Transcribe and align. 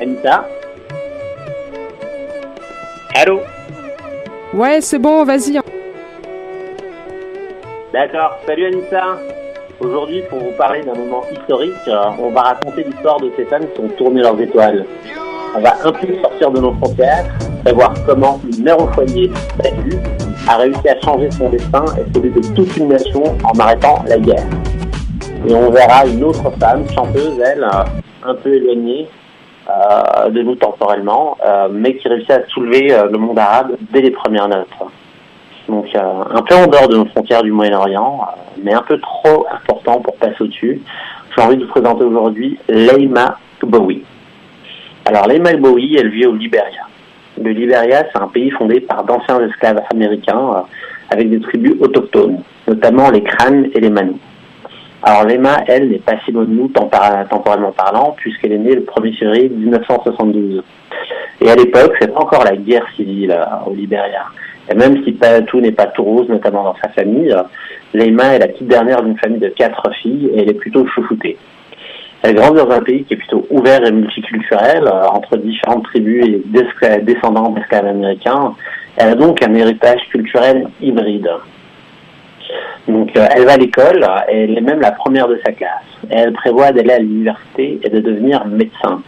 Anita? 0.00 0.44
Allô? 3.14 3.40
Ouais, 4.52 4.80
c'est 4.80 4.98
bon, 4.98 5.24
vas-y. 5.24 5.60
D'accord, 7.92 8.38
salut 8.44 8.66
Anita 8.66 9.18
Aujourd'hui, 9.80 10.22
pour 10.28 10.40
vous 10.40 10.52
parler 10.52 10.82
d'un 10.82 10.94
moment 10.94 11.22
historique, 11.30 11.72
euh, 11.88 12.04
on 12.18 12.30
va 12.30 12.42
raconter 12.42 12.84
l'histoire 12.84 13.20
de 13.20 13.30
ces 13.36 13.44
femmes 13.44 13.66
qui 13.74 13.80
ont 13.80 13.88
tourné 13.88 14.22
leurs 14.22 14.40
étoiles. 14.40 14.84
On 15.56 15.60
va 15.60 15.74
un 15.84 15.92
peu 15.92 16.06
sortir 16.22 16.50
de 16.50 16.60
nos 16.60 16.72
frontières, 16.74 17.26
savoir 17.64 17.94
comment 18.06 18.40
une 18.52 18.64
mère 18.64 18.80
au 18.80 18.88
foyer 18.88 19.30
battue 19.56 19.96
a 20.48 20.56
réussi 20.56 20.88
à 20.88 21.00
changer 21.00 21.30
son 21.30 21.50
destin 21.50 21.84
et 21.98 22.12
celui 22.14 22.30
de 22.30 22.54
toute 22.54 22.76
une 22.76 22.88
nation 22.88 23.22
en 23.44 23.58
arrêtant 23.58 24.02
la 24.08 24.18
guerre. 24.18 24.46
Et 25.46 25.54
on 25.54 25.70
verra 25.70 26.06
une 26.06 26.24
autre 26.24 26.50
femme, 26.58 26.84
chanteuse, 26.90 27.38
elle, 27.44 27.62
euh, 27.62 27.84
un 28.24 28.34
peu 28.34 28.54
éloignée 28.54 29.08
de 29.66 30.42
nous 30.42 30.56
temporellement, 30.56 31.36
euh, 31.44 31.68
mais 31.70 31.96
qui 31.96 32.08
réussit 32.08 32.30
à 32.30 32.46
soulever 32.48 32.92
euh, 32.92 33.08
le 33.10 33.18
monde 33.18 33.38
arabe 33.38 33.76
dès 33.92 34.00
les 34.00 34.10
premières 34.10 34.48
notes. 34.48 34.68
Donc 35.68 35.86
euh, 35.94 36.00
un 36.30 36.42
peu 36.42 36.54
en 36.54 36.66
dehors 36.66 36.88
de 36.88 36.96
nos 36.96 37.06
frontières 37.06 37.42
du 37.42 37.52
Moyen-Orient, 37.52 38.20
euh, 38.22 38.40
mais 38.62 38.74
un 38.74 38.82
peu 38.82 38.98
trop 39.00 39.46
important 39.50 40.00
pour 40.00 40.16
passer 40.16 40.36
au-dessus. 40.40 40.82
J'ai 41.34 41.42
envie 41.42 41.56
de 41.56 41.64
vous 41.64 41.70
présenter 41.70 42.04
aujourd'hui 42.04 42.58
Leima 42.68 43.38
Bowie. 43.62 44.04
Alors 45.06 45.26
Leima 45.26 45.54
Bowie, 45.54 45.96
elle 45.96 46.10
vit 46.10 46.26
au 46.26 46.34
Libéria. 46.34 46.82
Le 47.42 47.50
Libéria, 47.50 48.04
c'est 48.12 48.20
un 48.20 48.28
pays 48.28 48.50
fondé 48.50 48.80
par 48.80 49.04
d'anciens 49.04 49.40
esclaves 49.40 49.80
américains 49.90 50.50
euh, 50.54 50.60
avec 51.10 51.30
des 51.30 51.40
tribus 51.40 51.74
autochtones, 51.80 52.42
notamment 52.68 53.10
les 53.10 53.22
Crânes 53.22 53.68
et 53.74 53.80
les 53.80 53.90
Manous. 53.90 54.18
Alors 55.06 55.24
Lema, 55.24 55.64
elle, 55.66 55.90
n'est 55.90 55.98
pas 55.98 56.14
si 56.24 56.32
loin 56.32 56.46
nous 56.48 56.68
temporellement 56.68 57.72
parlant, 57.72 58.14
puisqu'elle 58.16 58.52
est 58.52 58.58
née 58.58 58.74
le 58.74 58.80
1er 58.80 59.18
février 59.18 59.48
1972. 59.50 60.64
Et 61.42 61.50
à 61.50 61.54
l'époque, 61.56 61.94
c'est 62.00 62.16
encore 62.16 62.42
la 62.42 62.56
guerre 62.56 62.86
civile 62.96 63.32
euh, 63.32 63.70
au 63.70 63.74
Libéria. 63.74 64.22
Et 64.70 64.74
même 64.74 65.04
si 65.04 65.14
tout 65.46 65.60
n'est 65.60 65.72
pas 65.72 65.88
tout 65.88 66.04
rose, 66.04 66.30
notamment 66.30 66.64
dans 66.64 66.76
sa 66.82 66.88
famille, 66.88 67.36
Leima 67.92 68.34
est 68.34 68.38
la 68.38 68.48
petite 68.48 68.68
dernière 68.68 69.02
d'une 69.02 69.18
famille 69.18 69.40
de 69.40 69.48
quatre 69.48 69.92
filles 70.00 70.30
et 70.32 70.40
elle 70.40 70.48
est 70.48 70.54
plutôt 70.54 70.86
chouchoutée. 70.86 71.36
Elle 72.22 72.36
grandit 72.36 72.56
dans 72.56 72.70
un 72.70 72.80
pays 72.80 73.04
qui 73.04 73.12
est 73.12 73.18
plutôt 73.18 73.46
ouvert 73.50 73.84
et 73.84 73.92
multiculturel, 73.92 74.86
euh, 74.86 75.06
entre 75.08 75.36
différentes 75.36 75.84
tribus 75.84 76.24
et 76.24 77.00
descendants 77.02 77.50
d'esclaves 77.50 77.88
américains. 77.88 78.54
Elle 78.96 79.08
a 79.08 79.14
donc 79.14 79.42
un 79.42 79.52
héritage 79.52 80.00
culturel 80.10 80.66
hybride. 80.80 81.28
Donc 82.88 83.16
euh, 83.16 83.26
elle 83.34 83.44
va 83.44 83.52
à 83.52 83.56
l'école 83.56 84.06
elle 84.28 84.58
est 84.58 84.60
même 84.60 84.80
la 84.80 84.92
première 84.92 85.28
de 85.28 85.38
sa 85.44 85.52
classe. 85.52 85.82
Et 86.10 86.14
elle 86.14 86.32
prévoit 86.32 86.72
d'aller 86.72 86.92
à 86.92 86.98
l'université 86.98 87.80
et 87.82 87.88
de 87.88 88.00
devenir 88.00 88.44
médecin. 88.46 89.02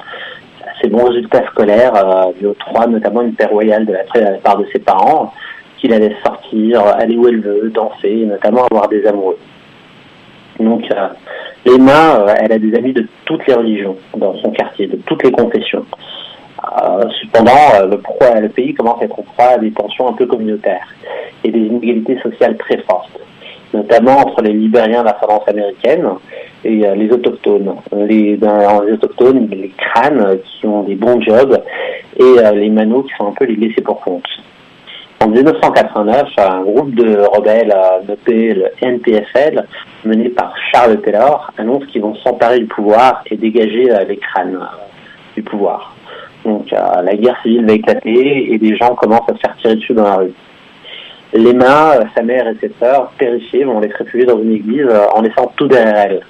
Ses 0.83 0.89
bons 0.89 1.05
résultats 1.05 1.45
scolaires 1.47 1.95
euh, 1.95 2.33
lui 2.39 2.47
octroient 2.47 2.87
notamment 2.87 3.23
une 3.23 3.35
paix 3.35 3.47
royale 3.47 3.87
de 3.87 3.95
la, 3.95 4.31
part 4.43 4.59
de 4.59 4.67
ses 4.73 4.79
parents, 4.79 5.33
qui 5.79 5.89
la 5.89 5.99
laissent 5.99 6.23
sortir, 6.25 6.83
aller 6.83 7.17
où 7.17 7.29
elle 7.29 7.41
veut, 7.41 7.71
danser, 7.71 8.21
et 8.23 8.27
notamment 8.27 8.65
avoir 8.67 8.89
des 8.89 9.07
amoureux. 9.07 9.39
Donc 10.61 10.85
euh, 10.91 11.09
Emma, 11.67 12.21
euh, 12.21 12.35
elle 12.39 12.53
a 12.53 12.59
des 12.59 12.75
amis 12.77 12.93
de 12.93 13.07
toutes 13.25 13.47
les 13.47 13.55
religions 13.55 13.97
dans 14.17 14.35
son 14.39 14.51
quartier, 14.51 14.87
de 14.87 14.97
toutes 15.07 15.23
les 15.25 15.33
confessions. 15.33 15.85
Euh, 16.83 17.05
cependant, 17.21 17.53
euh, 17.75 17.87
le, 17.87 18.41
le 18.41 18.49
pays 18.49 18.75
commence 18.75 19.01
à 19.03 19.05
être 19.05 19.23
proie 19.23 19.47
à 19.47 19.59
des 19.59 19.73
tensions 19.73 20.09
un 20.09 20.13
peu 20.13 20.27
communautaires 20.27 20.87
et 21.45 21.51
des 21.51 21.59
inégalités 21.59 22.19
sociales 22.21 22.57
très 22.57 22.79
fortes, 22.79 23.19
notamment 23.73 24.19
entre 24.19 24.43
les 24.43 24.53
Libériens 24.53 25.05
d'ascendance 25.05 25.49
américaine 25.49 26.09
et 26.65 26.87
euh, 26.87 26.95
les 26.95 27.11
autochtones. 27.11 27.75
Les, 27.93 28.37
les 28.37 28.93
autochtones, 28.93 29.49
les 29.51 29.73
crânes 29.77 30.21
euh, 30.21 30.37
qui 30.45 30.67
ont 30.67 30.83
des 30.83 30.95
bons 30.95 31.21
jobs 31.21 31.61
et 32.19 32.23
euh, 32.23 32.53
les 32.53 32.71
manos 32.71 33.05
qui 33.05 33.15
sont 33.17 33.29
un 33.29 33.33
peu 33.33 33.45
les 33.45 33.57
laissés 33.57 33.83
pour 33.83 34.01
compte. 34.01 34.27
En 35.23 35.29
1989, 35.29 36.29
un 36.39 36.63
groupe 36.63 36.95
de 36.95 37.19
rebelles 37.35 37.75
nommé 38.07 38.55
le 38.55 38.67
NPFL, 38.83 39.65
mené 40.05 40.29
par 40.29 40.55
Charles 40.71 41.01
Taylor, 41.01 41.51
annonce 41.57 41.87
qu'ils 41.87 42.03
vont 42.03 42.15
s'emparer 42.17 42.59
du 42.59 42.67
pouvoir 42.67 43.23
et 43.31 43.37
dégager 43.37 43.89
les 44.07 44.19
crânes 44.19 44.61
du 45.35 45.43
pouvoir. 45.43 45.97
Donc 46.45 46.71
la 46.71 47.15
guerre 47.17 47.41
civile 47.43 47.67
va 47.67 47.73
éclater 47.73 48.53
et 48.53 48.59
les 48.59 48.77
gens 48.77 48.95
commencent 48.95 49.29
à 49.31 49.35
se 49.35 49.41
faire 49.41 49.57
tirer 49.57 49.77
dessus 49.77 49.95
dans 49.95 50.05
la 50.05 50.17
rue. 50.17 50.33
Lema, 51.37 51.97
euh, 51.97 52.05
sa 52.15 52.23
mère 52.23 52.49
et 52.49 52.57
ses 52.61 52.73
sœurs, 52.81 53.13
terrifiées, 53.19 53.65
vont 53.65 53.81
les 53.81 53.89
réfugier 53.89 54.27
dans 54.27 54.41
une 54.41 54.53
église 54.53 54.87
euh, 54.89 55.07
en 55.15 55.23
laissant 55.23 55.53
tout 55.57 55.69
derrière 55.69 55.97
elles. 55.97 56.21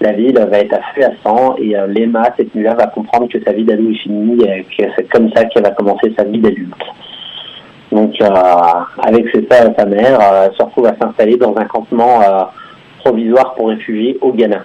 La 0.00 0.12
ville 0.12 0.38
va 0.38 0.58
être 0.58 0.74
à 0.74 0.80
feu 0.94 1.04
à 1.04 1.10
sang 1.22 1.56
et 1.58 1.76
euh, 1.76 1.86
Lema, 1.86 2.30
cette 2.36 2.54
nuit-là, 2.54 2.74
va 2.74 2.86
comprendre 2.86 3.28
que 3.28 3.42
sa 3.42 3.52
vie 3.52 3.64
d'ado 3.64 3.90
est 3.90 3.94
finie 3.94 4.42
et 4.44 4.64
que 4.64 4.84
c'est 4.96 5.08
comme 5.08 5.30
ça 5.32 5.44
qu'elle 5.44 5.64
va 5.64 5.70
commencer 5.70 6.12
sa 6.16 6.24
vie 6.24 6.38
d'adulte. 6.38 6.72
Donc, 7.90 8.20
euh, 8.20 8.26
avec 9.02 9.28
ses 9.34 9.46
sœurs 9.50 9.70
et 9.70 9.74
sa 9.76 9.86
mère, 9.86 10.20
elle 10.20 10.54
se 10.54 10.62
retrouve 10.62 10.86
à 10.86 10.96
s'installer 11.00 11.36
dans 11.36 11.56
un 11.56 11.64
campement 11.64 12.20
provisoire 12.98 13.54
pour 13.54 13.68
réfugiés 13.68 14.18
au 14.20 14.32
Ghana. 14.32 14.62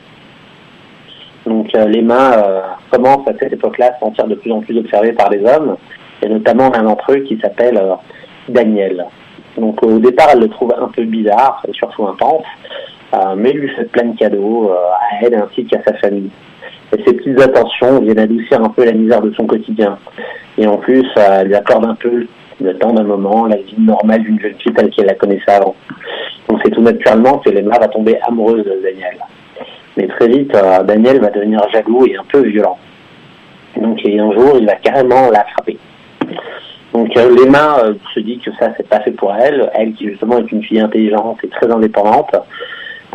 Donc, 1.46 1.72
Lema 1.74 2.76
commence 2.92 3.26
à 3.28 3.32
cette 3.40 3.54
époque-là 3.54 3.88
à 3.88 3.94
se 3.94 4.00
sentir 4.02 4.28
de 4.28 4.36
plus 4.36 4.52
en 4.52 4.60
plus 4.60 4.78
observée 4.78 5.14
par 5.14 5.30
les 5.30 5.40
hommes, 5.46 5.78
et 6.22 6.28
notamment 6.28 6.70
l'un 6.70 6.84
d'entre 6.84 7.14
eux 7.14 7.20
qui 7.20 7.40
s'appelle 7.40 7.82
Daniel. 8.50 9.06
Donc, 9.58 9.84
au 9.84 10.00
départ, 10.00 10.30
elle 10.34 10.40
le 10.40 10.50
trouve 10.50 10.74
un 10.78 10.88
peu 10.88 11.04
bizarre 11.04 11.64
et 11.68 11.74
surtout 11.74 12.08
intense, 12.08 12.46
euh, 13.14 13.36
mais 13.38 13.52
lui 13.52 13.70
fait 13.70 13.86
plein 13.86 14.06
de 14.06 14.18
cadeaux 14.18 14.72
euh, 14.72 14.76
à 14.76 15.26
elle 15.26 15.36
ainsi 15.36 15.66
qu'à 15.66 15.82
sa 15.84 15.94
famille. 15.96 16.30
Et 16.92 17.04
ces 17.06 17.14
petites 17.14 17.40
attentions 17.40 18.00
viennent 18.00 18.20
adoucir 18.20 18.62
un 18.62 18.70
peu 18.70 18.86
la 18.86 18.94
misère 18.94 19.22
de 19.22 19.32
son 19.34 19.46
quotidien. 19.46 19.98
Et 20.58 20.66
en 20.66 20.78
plus, 20.78 21.06
euh, 21.18 21.42
elle 21.42 21.48
lui 21.48 21.56
accorde 21.56 21.86
un 21.86 21.96
peu 21.96 22.26
le 22.62 22.78
temps 22.78 22.94
d'un 22.94 23.04
moment, 23.04 23.46
la 23.46 23.58
vie 23.58 23.76
normale 23.78 24.24
d'une 24.24 24.40
jeune 24.40 24.56
fille 24.56 24.74
telle 24.74 24.90
qu'elle 24.90 25.08
la 25.08 25.16
connaissait 25.16 25.52
avant. 25.52 25.76
Donc 26.48 26.60
c'est 26.64 26.72
tout 26.72 26.82
naturellement 26.82 27.40
que 27.40 27.50
Lema 27.50 27.78
va 27.78 27.88
tomber 27.88 28.20
amoureuse 28.28 28.64
de 28.64 28.80
Daniel. 28.84 29.18
Mais 29.98 30.08
très 30.08 30.28
vite, 30.28 30.52
Daniel 30.86 31.20
va 31.20 31.30
devenir 31.30 31.62
jaloux 31.72 32.06
et 32.08 32.16
un 32.16 32.24
peu 32.32 32.42
violent. 32.42 32.78
Donc 33.80 34.00
et 34.06 34.20
un 34.20 34.32
jour, 34.32 34.56
il 34.60 34.66
va 34.66 34.76
carrément 34.76 35.30
la 35.30 35.44
frapper. 35.46 35.78
Donc 36.94 37.18
euh, 37.18 37.36
Lema 37.36 37.80
euh, 37.80 37.94
se 38.14 38.20
dit 38.20 38.38
que 38.38 38.52
ça, 38.60 38.72
c'est 38.78 38.88
pas 38.88 39.00
fait 39.00 39.12
pour 39.12 39.34
elle. 39.34 39.70
Elle 39.74 39.94
qui 39.94 40.08
justement 40.10 40.38
est 40.38 40.52
une 40.52 40.64
fille 40.64 40.80
intelligente 40.80 41.40
et 41.44 41.50
très 41.50 41.72
indépendante. 41.72 42.36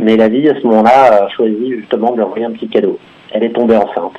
Mais 0.03 0.16
la 0.16 0.28
vie, 0.28 0.49
à 0.49 0.55
ce 0.55 0.66
moment-là, 0.66 1.22
euh, 1.22 1.28
choisit 1.37 1.78
justement 1.78 2.11
de 2.11 2.17
lui 2.17 2.22
envoyer 2.22 2.44
un 2.44 2.53
petit 2.53 2.69
cadeau. 2.69 2.99
Elle 3.31 3.44
est 3.44 3.53
tombée 3.53 3.77
enceinte. 3.77 4.19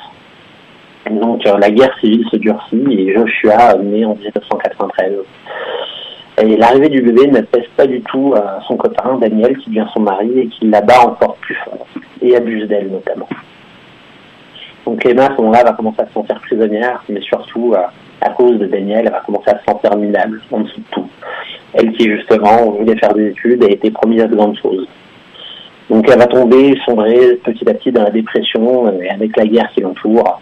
Donc 1.10 1.44
la 1.44 1.72
guerre 1.72 1.98
civile 2.00 2.26
se 2.30 2.36
durcit 2.36 2.86
et 2.90 3.14
Joshua 3.16 3.74
naît 3.76 4.06
en 4.06 4.16
1993. 4.16 5.14
Et 6.44 6.56
l'arrivée 6.56 6.90
du 6.90 7.02
bébé 7.02 7.28
ne 7.28 7.42
pèse 7.42 7.68
pas 7.76 7.88
du 7.88 8.02
tout 8.02 8.34
à 8.36 8.60
son 8.68 8.78
copain 8.78 9.18
Daniel 9.18 9.58
qui 9.58 9.70
devient 9.70 9.88
son 9.94 10.02
mari 10.02 10.32
et 10.40 10.48
qui 10.48 10.68
l'abat 10.68 11.02
encore 11.08 11.36
plus 11.38 11.56
fort 11.56 11.88
et 12.22 12.36
abuse 12.36 12.68
d'elle 12.68 12.92
notamment. 12.92 13.28
Donc 14.86 15.04
Emma 15.06 15.26
à 15.26 15.36
ce 15.36 15.42
moment-là 15.42 15.64
va 15.64 15.74
commencer 15.74 16.02
à 16.02 16.08
se 16.08 16.14
sentir 16.14 16.40
prisonnière, 16.42 17.04
mais 17.10 17.22
surtout 17.22 17.74
euh, 17.76 17.82
à 18.22 18.30
cause 18.32 18.58
de 18.60 18.66
Daniel, 18.66 19.04
elle 19.06 19.12
va 19.12 19.22
commencer 19.22 19.50
à 19.50 19.60
se 19.60 19.64
sentir 19.66 19.96
minable 19.96 20.42
en 20.52 20.62
dessous 20.62 20.80
de 20.80 20.86
tout. 20.92 21.10
Elle 21.74 21.92
qui 21.94 22.06
justement 22.06 22.72
voulait 22.72 22.98
faire 22.98 23.14
des 23.14 23.30
études 23.30 23.64
a 23.64 23.70
été 23.70 23.92
promise 23.92 24.22
à 24.22 24.28
de 24.28 24.36
grandes 24.36 24.58
choses. 24.58 24.88
Donc 25.90 26.08
elle 26.10 26.20
va 26.20 26.28
tomber, 26.28 26.78
sombrer 26.86 27.36
petit 27.44 27.68
à 27.70 27.74
petit 27.74 27.92
dans 27.92 28.04
la 28.04 28.12
dépression 28.12 28.92
et 29.00 29.10
avec 29.10 29.36
la 29.38 29.46
guerre 29.46 29.70
qui 29.74 29.82
l'entoure 29.82 30.40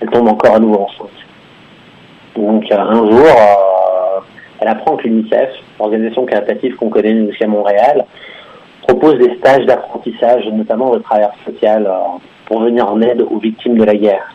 elle 0.00 0.10
tombe 0.10 0.28
encore 0.28 0.54
à 0.54 0.58
nouveau 0.60 0.80
enceinte. 0.82 1.10
Donc 2.36 2.70
un 2.70 2.94
jour, 2.94 3.26
euh, 3.26 4.20
elle 4.60 4.68
apprend 4.68 4.96
que 4.96 5.08
l'UNICEF, 5.08 5.50
organisation 5.78 6.24
caritative 6.24 6.76
qu'on 6.76 6.88
connaît 6.88 7.14
nous 7.14 7.28
aussi 7.28 7.42
à 7.42 7.48
Montréal, 7.48 8.04
propose 8.86 9.18
des 9.18 9.36
stages 9.38 9.66
d'apprentissage, 9.66 10.46
notamment 10.52 10.94
de 10.94 10.98
travail 11.00 11.28
social, 11.44 11.86
euh, 11.86 12.18
pour 12.46 12.60
venir 12.60 12.90
en 12.90 13.00
aide 13.00 13.22
aux 13.22 13.38
victimes 13.38 13.76
de 13.76 13.84
la 13.84 13.94
guerre. 13.94 14.32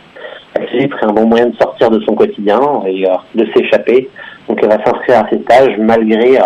Que 0.56 0.62
c'est 0.72 1.06
un 1.06 1.14
bon 1.14 1.26
moyen 1.26 1.48
de 1.48 1.56
sortir 1.58 1.90
de 1.90 2.00
son 2.02 2.16
quotidien 2.16 2.60
et 2.86 3.08
euh, 3.08 3.16
de 3.36 3.46
s'échapper. 3.54 4.10
Donc 4.48 4.60
elle 4.62 4.70
va 4.70 4.84
s'inscrire 4.84 5.20
à 5.20 5.30
ces 5.30 5.42
stages 5.42 5.78
malgré 5.80 6.38
euh, 6.38 6.44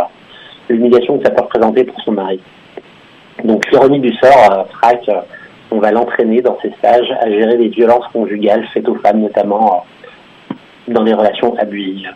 l'humiliation 0.69 1.18
que 1.18 1.25
ça 1.25 1.31
peut 1.31 1.44
représenter 1.44 1.83
pour 1.83 2.00
son 2.01 2.12
mari. 2.13 2.39
Donc 3.44 3.69
l'ironie 3.71 4.00
du 4.00 4.13
sort 4.18 4.51
euh, 4.51 4.63
frappe 4.77 5.09
on 5.69 5.80
va 5.80 5.92
l'entraîner 5.92 6.42
dans 6.42 6.57
ces 6.62 6.71
stages 6.80 7.12
à 7.19 7.30
gérer 7.30 7.57
les 7.57 7.68
violences 7.68 8.07
conjugales 8.13 8.65
faites 8.74 8.88
aux 8.88 8.95
femmes, 8.95 9.19
notamment 9.19 9.83
euh, 10.51 10.53
dans 10.88 11.03
les 11.03 11.13
relations 11.13 11.53
abusives. 11.57 12.13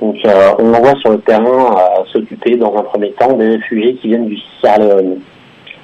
Donc 0.00 0.16
euh, 0.24 0.52
on 0.60 0.70
l'envoie 0.70 0.94
sur 1.00 1.10
le 1.10 1.18
terrain 1.18 1.74
s'occuper 2.12 2.56
dans 2.56 2.76
un 2.76 2.82
premier 2.82 3.10
temps 3.12 3.32
des 3.32 3.48
réfugiés 3.48 3.94
qui 3.96 4.08
viennent 4.08 4.28
du 4.28 4.38
Sierra 4.60 4.78
Leone. 4.78 5.18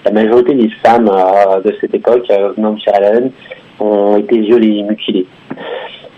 La 0.05 0.13
majorité 0.13 0.55
des 0.55 0.71
femmes 0.85 1.09
euh, 1.09 1.61
de 1.61 1.75
cette 1.81 1.95
époque 1.95 2.27
euh, 2.31 2.53
venant 2.57 2.73
du 2.73 2.81
Sierra 2.81 3.01
Leone 3.01 3.31
ont 3.81 4.17
été 4.17 4.39
violées 4.39 4.79
et 4.79 4.83
mutilées. 4.83 5.27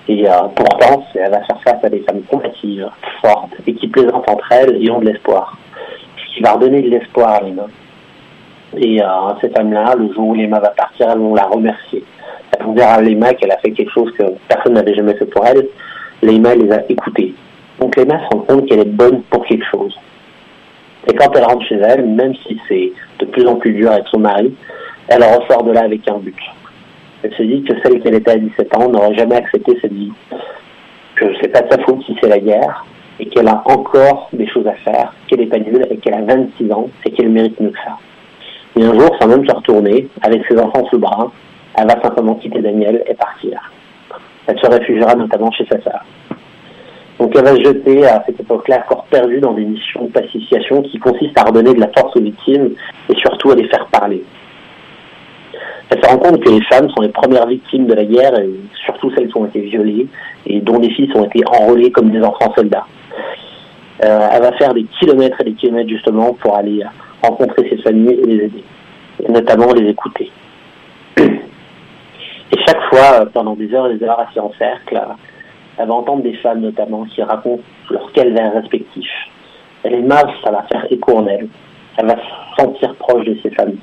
Et 0.09 0.29
euh, 0.29 0.33
pourtant, 0.55 1.05
elle 1.15 1.31
va 1.31 1.43
faire 1.43 1.61
face 1.63 1.85
à 1.85 1.89
des 1.89 2.01
femmes 2.01 2.23
combatives, 2.31 2.89
fortes, 3.21 3.55
et 3.67 3.75
qui 3.75 3.89
plaisantent 3.89 4.29
entre 4.29 4.53
elles 4.53 4.83
et 4.83 4.91
ont 4.91 5.01
de 5.01 5.07
l'espoir. 5.07 5.57
Ce 6.17 6.37
qui 6.37 6.43
va 6.43 6.53
redonner 6.53 6.83
de 6.83 6.91
l'espoir 6.91 7.35
à 7.35 7.41
mains. 7.43 7.67
Et 8.77 9.03
euh, 9.03 9.07
ces 9.41 9.49
femmes-là, 9.51 9.95
le 9.97 10.13
jour 10.13 10.29
où 10.29 10.35
Lema 10.35 10.61
va 10.61 10.69
partir, 10.71 11.11
elles 11.11 11.19
vont 11.19 11.35
la 11.35 11.47
remercier. 11.47 12.05
Elles 12.53 12.65
pour 12.65 12.75
dire 12.75 12.89
à 12.89 13.01
Leima 13.01 13.35
qu'elle 13.35 13.51
a 13.51 13.59
fait 13.59 13.73
quelque 13.73 13.93
chose 13.93 14.13
que 14.13 14.25
personne 14.49 14.75
n'avait 14.75 14.95
jamais 14.95 15.15
fait 15.15 15.27
pour 15.27 15.45
elle, 15.47 15.67
Leima 16.23 16.55
les 16.55 16.71
a 16.71 16.83
écoutés. 16.89 17.35
Donc 17.81 17.97
Leima 17.97 18.19
se 18.21 18.37
rend 18.37 18.43
compte 18.43 18.67
qu'elle 18.67 18.81
est 18.81 18.85
bonne 18.85 19.23
pour 19.23 19.45
quelque 19.47 19.67
chose. 19.71 19.97
Et 21.09 21.15
quand 21.15 21.35
elle 21.37 21.45
rentre 21.45 21.65
chez 21.67 21.77
elle, 21.77 22.05
même 22.05 22.35
si 22.47 22.61
c'est 22.69 22.93
de 23.21 23.27
plus 23.27 23.47
en 23.47 23.57
plus 23.57 23.73
dur 23.73 23.91
avec 23.91 24.07
son 24.09 24.19
mari, 24.19 24.53
elle 25.09 25.23
ressort 25.23 25.63
de 25.63 25.73
là 25.73 25.83
avec 25.85 26.09
un 26.09 26.19
but. 26.19 26.37
Elle 27.27 27.35
se 27.35 27.43
dit 27.43 27.65
que 27.65 27.75
celle 27.83 28.01
qu'elle 28.01 28.15
était 28.15 28.31
à 28.31 28.37
17 28.37 28.77
ans 28.77 28.89
n'aurait 28.89 29.15
jamais 29.17 29.35
accepté 29.35 29.77
cette 29.83 29.93
vie. 29.93 30.13
Que 31.17 31.25
c'est 31.41 31.49
pas 31.49 31.63
de 31.63 31.73
sa 31.73 31.79
faute 31.83 32.01
si 32.05 32.17
c'est 32.21 32.29
la 32.29 32.39
guerre, 32.39 32.87
et 33.19 33.27
qu'elle 33.27 33.49
a 33.49 33.63
encore 33.65 34.29
des 34.33 34.47
choses 34.47 34.67
à 34.69 34.75
faire, 34.75 35.13
qu'elle 35.27 35.41
est 35.41 35.47
pas 35.47 35.59
nulle, 35.59 35.85
et 35.91 35.97
qu'elle 35.97 36.15
a 36.15 36.23
26 36.23 36.71
ans, 36.71 36.89
et 37.05 37.11
qu'elle 37.11 37.31
mérite 37.31 37.59
mieux 37.59 37.71
que 37.71 37.79
ça. 37.79 37.99
Et 38.77 38.85
un 38.85 38.95
jour, 38.95 39.11
sans 39.21 39.27
même 39.27 39.45
se 39.45 39.53
retourner, 39.53 40.07
avec 40.23 40.45
ses 40.49 40.57
enfants 40.57 40.85
sous 40.89 40.97
le 40.97 41.01
bras, 41.01 41.33
elle 41.77 41.89
va 41.89 42.01
simplement 42.01 42.37
quitter 42.37 42.61
Daniel 42.61 43.03
et 43.09 43.15
partir. 43.15 43.73
Elle 44.47 44.59
se 44.61 44.71
réfugiera 44.71 45.17
notamment 45.17 45.51
chez 45.51 45.67
sa 45.67 45.81
sœur. 45.81 46.05
Donc 47.19 47.35
elle 47.35 47.45
va 47.45 47.57
se 47.57 47.65
jeter 47.65 48.07
à 48.07 48.23
cette 48.25 48.39
époque-là 48.39 48.85
corps 48.89 49.07
perdu 49.11 49.41
dans 49.41 49.55
des 49.55 49.65
missions 49.65 50.05
de 50.05 50.13
pacification 50.13 50.83
qui 50.83 50.99
consistent 50.99 51.39
à 51.39 51.45
redonner 51.45 51.75
de 51.75 51.81
la 51.81 51.89
force 51.89 52.15
aux 52.15 52.21
victimes 52.21 52.71
et 53.09 53.17
surtout 53.17 53.51
à 53.51 53.57
les 53.57 53.67
faire 53.69 53.87
parler. 53.87 54.23
Elle 55.91 56.03
se 56.03 56.09
rend 56.09 56.19
compte 56.19 56.43
que 56.43 56.51
les 56.51 56.63
femmes 56.63 56.91
sont 56.91 57.03
les 57.03 57.11
premières 57.11 57.47
victimes 57.47 57.87
de 57.87 57.95
la 57.95 58.05
guerre, 58.05 58.39
et 58.39 58.51
surtout 58.85 59.11
celles 59.13 59.29
qui 59.29 59.37
ont 59.37 59.47
été 59.47 59.61
violées 59.61 60.09
et 60.47 60.61
dont 60.61 60.79
les 60.79 60.91
fils 60.91 61.15
ont 61.15 61.25
été 61.25 61.43
enrôlés 61.47 61.91
comme 61.91 62.11
des 62.11 62.23
enfants 62.23 62.53
soldats. 62.57 62.87
Euh, 64.05 64.29
elle 64.33 64.43
va 64.43 64.53
faire 64.53 64.75
des 64.75 64.85
kilomètres 65.01 65.41
et 65.41 65.45
des 65.45 65.53
kilomètres 65.53 65.89
justement 65.89 66.35
pour 66.35 66.57
aller 66.57 66.83
rencontrer 67.23 67.69
ces 67.71 67.79
familles 67.79 68.21
et 68.21 68.27
les 68.27 68.45
aider, 68.45 68.65
et 69.25 69.31
notamment 69.31 69.73
les 69.73 69.89
écouter. 69.89 70.31
Et 72.53 72.59
chaque 72.65 72.83
fois, 72.91 73.27
pendant 73.35 73.55
des 73.55 73.75
heures 73.75 73.89
et 73.89 73.97
des 73.97 74.05
heures 74.05 74.21
assis 74.21 74.39
en 74.39 74.53
cercle, 74.57 75.01
elle 75.79 75.89
va 75.89 75.95
entendre 75.95 76.23
des 76.23 76.35
femmes 76.35 76.61
notamment 76.61 77.05
qui 77.05 77.21
racontent 77.21 77.63
leurs 77.91 78.13
calvaires 78.13 78.55
respectifs. 78.55 79.11
Elle 79.83 79.95
est 79.95 80.03
mal, 80.03 80.27
ça 80.45 80.53
va 80.53 80.63
faire 80.63 80.87
écho 80.91 81.17
en 81.17 81.27
elle. 81.27 81.49
Elle 81.97 82.07
va 82.07 82.15
se 82.15 82.63
sentir 82.63 82.95
proche 82.95 83.25
de 83.25 83.37
ses 83.43 83.51
familles. 83.51 83.81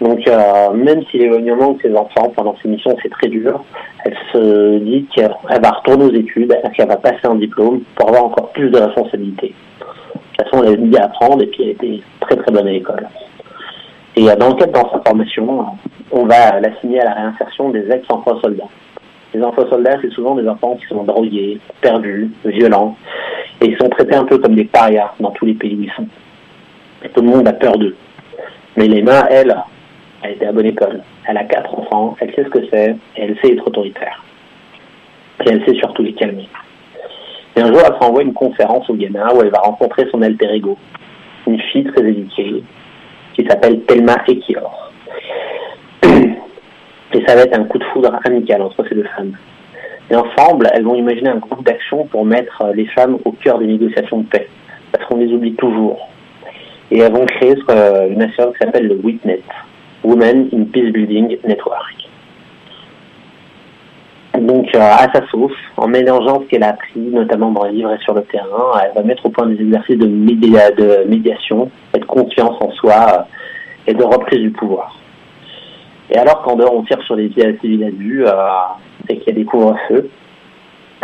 Donc, 0.00 0.26
euh, 0.26 0.70
même 0.72 1.02
si 1.10 1.18
l'éloignement 1.18 1.72
de 1.72 1.82
ses 1.82 1.94
enfants 1.94 2.32
pendant 2.34 2.56
ses 2.62 2.68
missions, 2.68 2.96
c'est 3.02 3.10
très 3.10 3.28
dur, 3.28 3.62
elle 4.04 4.16
se 4.32 4.78
dit 4.78 5.06
qu'elle 5.14 5.34
va 5.62 5.70
retourner 5.70 6.04
aux 6.04 6.14
études, 6.14 6.56
qu'elle 6.74 6.88
va 6.88 6.96
passer 6.96 7.24
un 7.24 7.34
diplôme 7.34 7.82
pour 7.96 8.08
avoir 8.08 8.24
encore 8.24 8.50
plus 8.52 8.70
de 8.70 8.78
responsabilités. 8.78 9.54
De 9.78 10.44
toute 10.44 10.50
façon, 10.50 10.64
elle 10.64 10.74
est 10.74 10.76
mis 10.78 10.96
à 10.96 11.04
apprendre 11.04 11.42
et 11.42 11.46
puis 11.48 11.64
elle 11.64 11.70
était 11.70 12.00
très 12.20 12.36
très 12.36 12.50
bonne 12.50 12.66
à 12.66 12.70
l'école. 12.70 13.06
Et 14.16 14.24
dans 14.24 14.48
le 14.48 14.54
cadre 14.54 14.84
de 14.84 14.90
sa 14.90 15.00
formation, 15.06 15.66
on 16.10 16.24
va 16.24 16.60
l'assigner 16.60 17.00
à 17.00 17.04
la 17.04 17.12
réinsertion 17.12 17.68
des 17.70 17.90
ex-enfants 17.90 18.40
soldats. 18.40 18.68
Les 19.34 19.42
enfants 19.42 19.68
soldats, 19.68 19.98
c'est 20.02 20.10
souvent 20.10 20.34
des 20.34 20.48
enfants 20.48 20.76
qui 20.76 20.86
sont 20.86 21.04
drogués, 21.04 21.60
perdus, 21.80 22.30
violents, 22.44 22.96
et 23.60 23.66
ils 23.66 23.76
sont 23.76 23.88
traités 23.90 24.16
un 24.16 24.24
peu 24.24 24.38
comme 24.38 24.54
des 24.54 24.64
parias 24.64 25.12
dans 25.20 25.30
tous 25.30 25.44
les 25.44 25.54
pays 25.54 25.76
où 25.76 25.82
ils 25.82 25.92
sont. 25.92 26.06
Tout 27.14 27.20
le 27.20 27.28
monde 27.28 27.46
a 27.46 27.52
peur 27.52 27.76
d'eux. 27.78 27.94
Mais 28.76 28.88
Léna, 28.88 29.28
elle, 29.30 29.54
elle 30.22 30.32
était 30.32 30.46
à 30.46 30.52
bonne 30.52 30.66
école. 30.66 31.02
Elle 31.26 31.36
a 31.36 31.44
quatre 31.44 31.78
enfants, 31.78 32.16
elle 32.20 32.34
sait 32.34 32.44
ce 32.44 32.48
que 32.48 32.66
c'est, 32.70 32.90
et 33.16 33.22
elle 33.22 33.38
sait 33.40 33.52
être 33.52 33.66
autoritaire. 33.66 34.22
Et 35.44 35.50
elle 35.50 35.64
sait 35.64 35.74
surtout 35.74 36.02
les 36.02 36.12
calmer. 36.12 36.48
Et 37.56 37.60
un 37.60 37.66
jour, 37.66 37.80
elle 37.84 37.98
s'envoie 38.00 38.22
une 38.22 38.34
conférence 38.34 38.88
au 38.90 38.94
Ghana 38.94 39.34
où 39.34 39.42
elle 39.42 39.50
va 39.50 39.60
rencontrer 39.60 40.06
son 40.10 40.22
alter 40.22 40.52
ego, 40.54 40.76
une 41.46 41.60
fille 41.60 41.84
très 41.84 42.02
éduquée, 42.06 42.62
qui 43.34 43.46
s'appelle 43.46 43.80
Thelma 43.82 44.16
Ekior. 44.28 44.92
Et 47.12 47.26
ça 47.26 47.34
va 47.34 47.42
être 47.42 47.58
un 47.58 47.64
coup 47.64 47.78
de 47.78 47.84
foudre 47.84 48.16
amical 48.24 48.62
entre 48.62 48.86
ces 48.88 48.94
deux 48.94 49.08
femmes. 49.16 49.32
Et 50.10 50.16
ensemble, 50.16 50.68
elles 50.72 50.84
vont 50.84 50.94
imaginer 50.94 51.30
un 51.30 51.36
groupe 51.36 51.64
d'action 51.64 52.04
pour 52.06 52.24
mettre 52.24 52.70
les 52.74 52.86
femmes 52.86 53.18
au 53.24 53.32
cœur 53.32 53.58
des 53.58 53.66
négociations 53.66 54.18
de 54.18 54.26
paix. 54.26 54.48
Parce 54.92 55.06
qu'on 55.06 55.18
les 55.18 55.32
oublie 55.32 55.54
toujours. 55.54 56.08
Et 56.90 56.98
elles 56.98 57.12
vont 57.12 57.26
créer 57.26 57.54
une 58.08 58.22
association 58.22 58.52
qui 58.52 58.58
s'appelle 58.58 58.88
le 58.88 58.96
WITNET, 58.96 59.42
Women 60.04 60.48
in 60.52 60.64
Peace 60.64 60.92
Building 60.92 61.38
Network. 61.44 62.10
Donc, 64.38 64.74
à 64.74 65.06
sa 65.12 65.26
sauce, 65.28 65.52
en 65.76 65.88
mélangeant 65.88 66.40
ce 66.40 66.46
qu'elle 66.46 66.62
a 66.62 66.70
appris, 66.70 67.00
notamment 67.00 67.50
dans 67.50 67.64
les 67.64 67.72
livres 67.72 67.92
et 67.92 67.98
sur 67.98 68.14
le 68.14 68.22
terrain, 68.22 68.80
elle 68.82 68.92
va 68.94 69.02
mettre 69.02 69.26
au 69.26 69.30
point 69.30 69.46
des 69.46 69.60
exercices 69.60 69.98
de, 69.98 70.06
médiation, 70.06 71.70
de 71.94 72.04
confiance 72.04 72.56
en 72.60 72.70
soi 72.72 73.26
et 73.86 73.92
de 73.92 74.04
reprise 74.04 74.40
du 74.40 74.50
pouvoir. 74.50 74.96
Et 76.10 76.16
alors 76.16 76.42
qu'en 76.42 76.56
dehors 76.56 76.74
on 76.74 76.82
tire 76.82 77.02
sur 77.02 77.16
les 77.16 77.30
civils 77.60 77.84
à 77.84 77.90
vue 77.90 78.26
euh, 78.26 78.32
et 79.08 79.18
qu'il 79.18 79.28
y 79.28 79.30
a 79.30 79.38
des 79.38 79.44
couvre-feux, 79.44 80.08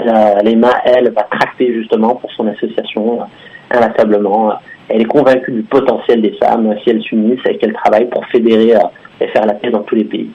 euh, 0.01 0.43
Lema, 0.43 0.73
elle, 0.85 1.13
va 1.13 1.23
tracter 1.25 1.73
justement 1.75 2.15
pour 2.17 2.31
son 2.33 2.47
association 2.47 3.21
euh, 3.21 3.77
inlassablement. 3.77 4.53
Elle 4.89 5.03
est 5.03 5.07
convaincue 5.07 5.53
du 5.53 5.63
potentiel 5.63 6.23
des 6.23 6.33
femmes 6.33 6.75
si 6.83 6.91
elles 6.91 7.03
s'unissent 7.03 7.45
et 7.49 7.57
qu'elles 7.57 7.73
travaillent 7.73 8.09
pour 8.09 8.25
fédérer 8.27 8.77
euh, 8.77 8.81
et 9.21 9.27
faire 9.29 9.47
la 9.47 9.55
paix 9.55 9.71
dans 9.71 9.83
tous 9.83 9.97
les 9.97 10.05
pays. 10.05 10.31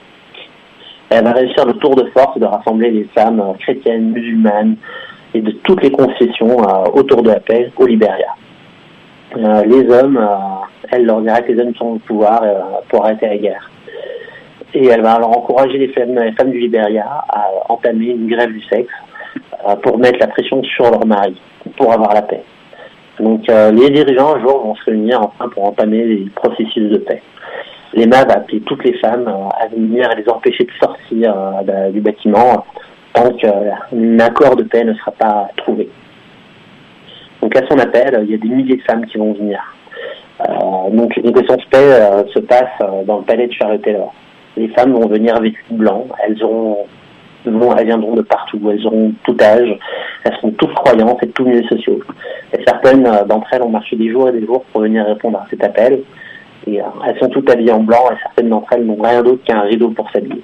Elle 1.08 1.24
va 1.24 1.32
réussir 1.32 1.64
le 1.64 1.74
tour 1.74 1.94
de 1.94 2.04
force 2.10 2.38
de 2.38 2.44
rassembler 2.44 2.90
les 2.90 3.04
femmes 3.04 3.40
euh, 3.40 3.54
chrétiennes, 3.58 4.10
musulmanes 4.10 4.76
et 5.34 5.40
de 5.40 5.52
toutes 5.62 5.82
les 5.82 5.90
confessions 5.90 6.62
euh, 6.62 6.90
autour 6.92 7.22
de 7.22 7.30
la 7.30 7.40
paix 7.40 7.70
au 7.76 7.86
Libéria. 7.86 8.34
les 9.34 9.90
hommes, 9.90 10.20
elle 10.90 11.06
leur 11.06 11.22
dira 11.22 11.40
que 11.40 11.52
les 11.52 11.62
hommes 11.62 11.74
sont 11.74 11.92
au 11.92 11.98
pouvoir 11.98 12.42
pour 12.90 13.06
arrêter 13.06 13.26
la 13.26 13.38
guerre 13.38 13.70
et 14.74 14.86
elle 14.86 15.00
va 15.00 15.14
alors 15.14 15.36
encourager 15.36 15.78
les 15.78 15.88
femmes, 15.88 16.18
les 16.18 16.32
femmes 16.32 16.50
du 16.50 16.58
Libéria 16.58 17.06
à 17.30 17.48
entamer 17.70 18.10
une 18.10 18.28
grève 18.28 18.52
du 18.52 18.62
sexe 18.64 18.92
pour 19.82 19.98
mettre 19.98 20.18
la 20.18 20.26
pression 20.26 20.62
sur 20.64 20.90
leur 20.90 21.06
mari, 21.06 21.40
pour 21.76 21.92
avoir 21.92 22.12
la 22.12 22.22
paix. 22.22 22.42
Donc 23.20 23.48
euh, 23.48 23.70
les 23.70 23.90
dirigeants 23.90 24.36
un 24.36 24.40
jour 24.40 24.64
vont 24.64 24.74
se 24.74 24.84
réunir 24.84 25.20
enfin 25.20 25.48
pour 25.48 25.64
entamer 25.64 26.04
les 26.04 26.30
processus 26.34 26.90
de 26.90 26.98
paix. 26.98 27.22
L'EMA 27.94 28.24
va 28.24 28.34
appeler 28.34 28.60
toutes 28.60 28.84
les 28.84 28.94
femmes 28.94 29.28
euh, 29.28 29.48
à 29.60 29.68
venir 29.68 30.10
et 30.10 30.16
les 30.16 30.28
empêcher 30.28 30.64
de 30.64 30.70
sortir 30.82 31.34
du 31.92 32.00
bâtiment 32.00 32.64
tant 33.12 33.30
qu'un 33.34 34.18
accord 34.18 34.56
de 34.56 34.62
paix 34.62 34.84
ne 34.84 34.94
sera 34.94 35.10
pas 35.12 35.48
trouvé. 35.58 35.88
Donc 37.42 37.54
à 37.56 37.66
son 37.68 37.78
appel, 37.78 38.20
il 38.24 38.30
y 38.30 38.34
a 38.34 38.38
des 38.38 38.48
milliers 38.48 38.76
de 38.76 38.82
femmes 38.82 39.04
qui 39.06 39.18
vont 39.18 39.32
venir. 39.34 39.60
donc 40.92 41.14
les 41.16 41.22
négociations 41.22 41.56
de 41.56 41.70
paix 41.70 42.30
se 42.32 42.38
passent 42.38 43.04
dans 43.06 43.18
le 43.18 43.24
palais 43.24 43.48
de 43.48 43.52
Charlotte-Taylor 43.52 44.14
les 44.56 44.68
femmes 44.68 44.92
vont 44.92 45.08
venir 45.08 45.40
vêtues 45.40 45.64
de 45.70 45.76
blanc. 45.76 46.06
Elles 46.24 46.42
auront, 46.42 46.86
elles 47.44 47.86
viendront 47.86 48.14
de 48.14 48.22
partout. 48.22 48.60
Elles 48.70 48.86
auront 48.86 49.12
tout 49.24 49.36
âge. 49.40 49.78
Elles 50.24 50.36
sont 50.40 50.50
toutes 50.52 50.74
croyantes 50.74 51.22
et 51.22 51.28
tous 51.28 51.44
milieux 51.44 51.66
sociaux. 51.68 52.00
Et 52.52 52.62
certaines 52.66 53.06
euh, 53.06 53.24
d'entre 53.24 53.48
elles 53.52 53.62
ont 53.62 53.70
marché 53.70 53.96
des 53.96 54.10
jours 54.10 54.28
et 54.28 54.32
des 54.32 54.44
jours 54.44 54.64
pour 54.72 54.82
venir 54.82 55.04
répondre 55.04 55.38
à 55.38 55.46
cet 55.50 55.64
appel. 55.64 56.02
Et 56.66 56.80
euh, 56.80 56.84
elles 57.06 57.18
sont 57.18 57.28
toutes 57.28 57.50
habillées 57.50 57.72
en 57.72 57.82
blanc 57.82 58.04
et 58.12 58.16
certaines 58.22 58.48
d'entre 58.48 58.72
elles 58.72 58.86
n'ont 58.86 59.00
rien 59.00 59.22
d'autre 59.22 59.42
qu'un 59.44 59.62
rideau 59.62 59.90
pour 59.90 60.10
s'habiller. 60.10 60.42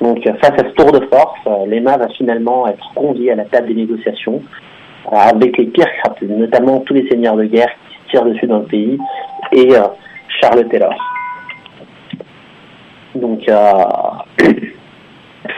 Donc 0.00 0.26
euh, 0.26 0.32
face 0.42 0.58
à 0.58 0.68
ce 0.68 0.74
tour 0.74 0.92
de 0.92 1.04
force, 1.06 1.38
l'EMA 1.66 1.98
va 1.98 2.08
finalement 2.08 2.66
être 2.68 2.90
conviée 2.94 3.32
à 3.32 3.34
la 3.34 3.44
table 3.44 3.68
des 3.68 3.74
négociations 3.74 4.42
avec 5.10 5.56
les 5.58 5.66
pires 5.66 5.92
crapules, 6.02 6.34
notamment 6.36 6.80
tous 6.80 6.94
les 6.94 7.08
seigneurs 7.08 7.36
de 7.36 7.44
guerre 7.44 7.70
qui 7.88 7.96
se 7.96 8.10
tirent 8.10 8.24
dessus 8.24 8.46
dans 8.46 8.60
le 8.60 8.64
pays 8.64 8.98
et 9.52 9.70
Charles 10.40 10.68
Taylor. 10.68 10.94
Donc, 13.14 13.40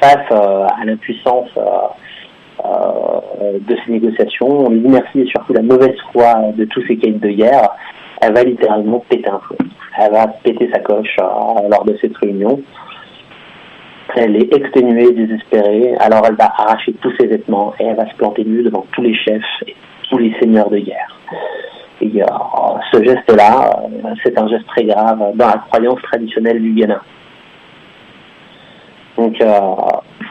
face 0.01 0.27
euh, 0.31 0.67
à 0.67 0.85
l'impuissance 0.85 1.51
euh, 1.57 3.59
de 3.59 3.77
ces 3.85 3.93
négociations, 3.93 4.71
l'inertie 4.71 5.21
et 5.21 5.27
surtout 5.27 5.53
la 5.53 5.63
mauvaise 5.63 5.97
foi 6.13 6.35
de 6.55 6.65
tous 6.67 6.83
ces 6.87 6.97
caïds 6.97 7.15
de 7.15 7.31
guerre, 7.31 7.71
elle 8.21 8.35
va 8.35 8.45
littéralement 8.45 9.05
péter 9.09 9.29
un 9.29 9.41
feu. 9.41 9.57
Elle 9.99 10.13
va 10.13 10.29
péter 10.29 10.71
sa 10.73 10.81
coche 10.81 11.17
lors 11.19 11.85
de 11.85 11.97
cette 12.01 12.17
réunion. 12.17 12.61
Elle 14.15 14.37
est 14.37 14.55
exténuée, 14.55 15.13
désespérée, 15.13 15.95
alors 15.99 16.23
elle 16.29 16.37
va 16.37 16.53
arracher 16.57 16.93
tous 17.01 17.13
ses 17.19 17.27
vêtements 17.27 17.75
et 17.81 17.85
elle 17.85 17.97
va 17.97 18.09
se 18.09 18.15
planter 18.17 18.45
nue 18.45 18.63
devant 18.63 18.87
tous 18.93 19.03
les 19.03 19.15
chefs 19.15 19.43
et 19.67 19.75
tous 20.09 20.19
les 20.19 20.33
seigneurs 20.39 20.71
de 20.71 20.79
guerre. 20.79 21.17
Et 22.01 22.11
ce 22.93 23.03
geste-là, 23.03 23.71
c'est 24.23 24.39
un 24.39 24.49
geste 24.49 24.67
très 24.67 24.85
grave 24.85 25.19
dans 25.35 25.47
la 25.47 25.65
croyance 25.69 26.01
traditionnelle 26.03 26.61
du 26.61 26.73
Ghana. 26.73 27.01
Donc, 29.23 29.41
euh, 29.41 29.47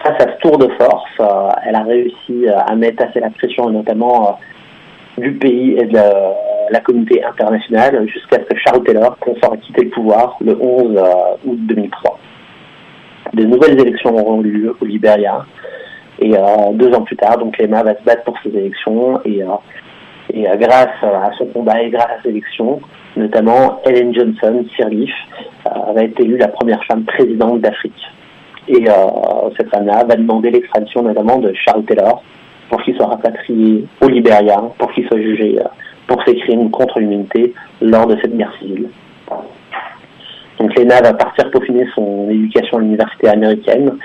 face 0.04 0.22
à 0.22 0.34
ce 0.34 0.38
tour 0.42 0.58
de 0.58 0.68
force, 0.78 1.10
euh, 1.22 1.50
elle 1.66 1.76
a 1.76 1.84
réussi 1.84 2.46
euh, 2.46 2.60
à 2.68 2.76
mettre 2.76 3.06
assez 3.06 3.22
la 3.22 3.30
pression, 3.30 3.70
notamment 3.70 4.38
du 5.18 5.32
pays 5.32 5.78
et 5.80 5.86
de 5.86 5.98
la, 6.72 6.80
communauté 6.82 7.24
internationale, 7.24 8.06
jusqu'à 8.10 8.40
ce 8.40 8.54
que 8.54 8.58
Charles 8.58 8.84
Taylor 8.84 9.18
consort 9.20 9.54
à 9.54 9.58
quitter 9.58 9.86
le 9.86 9.92
pouvoir 9.92 10.36
le 10.42 10.58
11 10.60 11.00
août 11.46 11.58
2003. 11.62 12.20
De 13.34 13.46
nouvelles 13.46 13.80
élections 13.80 14.14
auront 14.14 14.42
lieu 14.42 14.76
au 14.78 14.86
Libéria. 14.86 15.46
Et 16.20 16.34
deux 16.74 16.94
ans 16.94 17.02
plus 17.02 17.16
tard, 17.16 17.38
donc 17.38 17.58
Lema 17.58 17.82
va 17.84 17.96
se 17.96 18.04
battre 18.04 18.24
pour 18.24 18.38
ces 18.44 18.50
élections. 18.50 19.22
Et, 19.24 19.42
et 20.34 20.44
grâce 20.58 21.02
à 21.02 21.32
son 21.38 21.46
combat 21.46 21.82
et 21.82 21.90
grâce 21.90 22.12
à 22.20 22.22
ces 22.24 22.30
élections, 22.30 22.82
Notamment 23.18 23.82
Ellen 23.86 24.14
Johnson 24.14 24.66
Sirleaf 24.74 25.12
va 25.66 26.04
être 26.04 26.20
élue 26.22 26.38
la 26.38 26.48
première 26.48 26.82
femme 26.86 27.04
présidente 27.04 27.60
d'Afrique. 27.60 28.02
Et 28.68 28.86
cette 29.58 29.70
femme-là 29.70 30.04
va 30.04 30.16
demander 30.16 30.52
l'extradition 30.52 31.02
notamment 31.02 31.40
de 31.40 31.52
Charles 31.54 31.84
Taylor 31.86 32.22
pour 32.70 32.82
qu'il 32.84 32.96
soit 32.96 33.08
rapatrié 33.08 33.86
au 34.02 34.08
Libéria, 34.08 34.62
pour 34.78 34.92
qu'il 34.94 35.06
soit 35.08 35.20
jugé 35.20 35.58
pour 36.08 36.24
ses 36.26 36.36
crimes 36.36 36.70
contre 36.70 37.00
l'humanité 37.00 37.54
lors 37.82 38.08
de 38.08 38.18
cette 38.22 38.36
guerre 38.38 38.54
civile. 38.60 38.90
Donc 40.60 40.78
Lena 40.78 41.02
va 41.02 41.14
partir 41.14 41.50
peaufiner 41.50 41.88
son 41.96 42.30
éducation 42.30 42.78
à 42.78 42.82
l'université 42.82 43.30
américaine. 43.30 43.98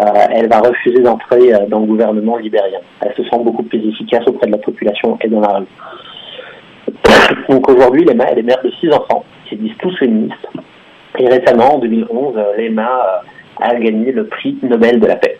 Euh, 0.00 0.26
elle 0.30 0.48
va 0.48 0.60
refuser 0.60 1.02
d'entrer 1.02 1.52
euh, 1.52 1.66
dans 1.68 1.80
le 1.80 1.86
gouvernement 1.86 2.38
libérien. 2.38 2.78
Elle 3.00 3.12
se 3.14 3.24
sent 3.24 3.38
beaucoup 3.44 3.64
plus 3.64 3.86
efficace 3.86 4.22
auprès 4.26 4.46
de 4.46 4.52
la 4.52 4.58
population 4.58 5.18
et 5.20 5.28
dans 5.28 5.40
la 5.40 5.58
rue. 5.58 5.66
Donc 7.48 7.68
aujourd'hui, 7.68 8.04
Lema, 8.04 8.24
elle 8.30 8.38
est 8.38 8.42
mère 8.42 8.62
de 8.64 8.70
six 8.80 8.90
enfants, 8.90 9.24
qui 9.46 9.56
disent 9.56 9.76
tous 9.80 9.94
féministes. 9.98 10.48
Et 11.18 11.28
récemment, 11.28 11.74
en 11.74 11.78
2011, 11.78 12.36
euh, 12.36 12.56
Lema 12.56 13.22
a 13.60 13.74
gagné 13.74 14.12
le 14.12 14.26
prix 14.26 14.56
Nobel 14.62 15.00
de 15.00 15.06
la 15.06 15.16
paix. 15.16 15.38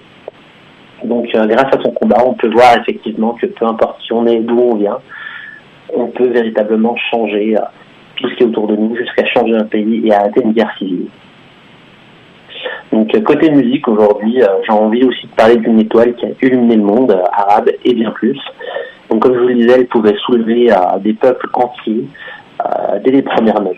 Donc 1.04 1.26
grâce 1.33 1.75
à 1.75 1.83
son 1.83 1.90
combat, 1.92 2.25
on 2.25 2.35
peut 2.35 2.50
voir 2.50 2.76
effectivement 2.78 3.33
que 3.33 3.47
peu 3.47 3.66
importe 3.66 4.00
qui 4.02 4.12
on 4.12 4.26
est, 4.26 4.38
d'où 4.38 4.59
on 4.59 4.76
vient, 4.76 4.99
on 5.95 6.07
peut 6.07 6.28
véritablement 6.28 6.97
changer 7.11 7.57
tout 8.16 8.28
ce 8.28 8.35
qui 8.37 8.42
est 8.45 8.47
autour 8.47 8.69
de 8.69 8.76
nous 8.76 8.97
jusqu'à 8.97 9.26
changer 9.26 9.57
un 9.57 9.64
pays 9.64 10.07
et 10.07 10.14
arrêter 10.14 10.42
une 10.42 10.52
guerre 10.52 10.73
civile. 10.78 11.09
Donc 12.92 13.23
côté 13.23 13.50
musique 13.50 13.88
aujourd'hui, 13.88 14.42
euh, 14.42 14.47
j'ai 14.66 14.73
envie 14.73 15.02
aussi 15.04 15.26
de 15.26 15.33
parler 15.33 15.57
d'une 15.57 15.81
étoile 15.81 16.14
qui 16.14 16.26
a 16.26 16.28
illuminé 16.42 16.76
le 16.76 16.83
monde 16.83 17.11
euh, 17.11 17.25
arabe 17.33 17.71
et 17.85 17.95
bien 17.95 18.11
plus. 18.11 18.38
Donc 19.09 19.23
comme 19.23 19.35
je 19.35 19.40
vous 19.40 19.49
le 19.49 19.54
disais, 19.54 19.75
elle 19.81 19.87
pouvait 19.87 20.14
soulever 20.26 20.71
euh, 20.71 20.99
des 21.00 21.14
peuples 21.14 21.49
entiers 21.54 22.07
dès 23.04 23.11
les 23.11 23.23
premières 23.23 23.61
notes. 23.61 23.75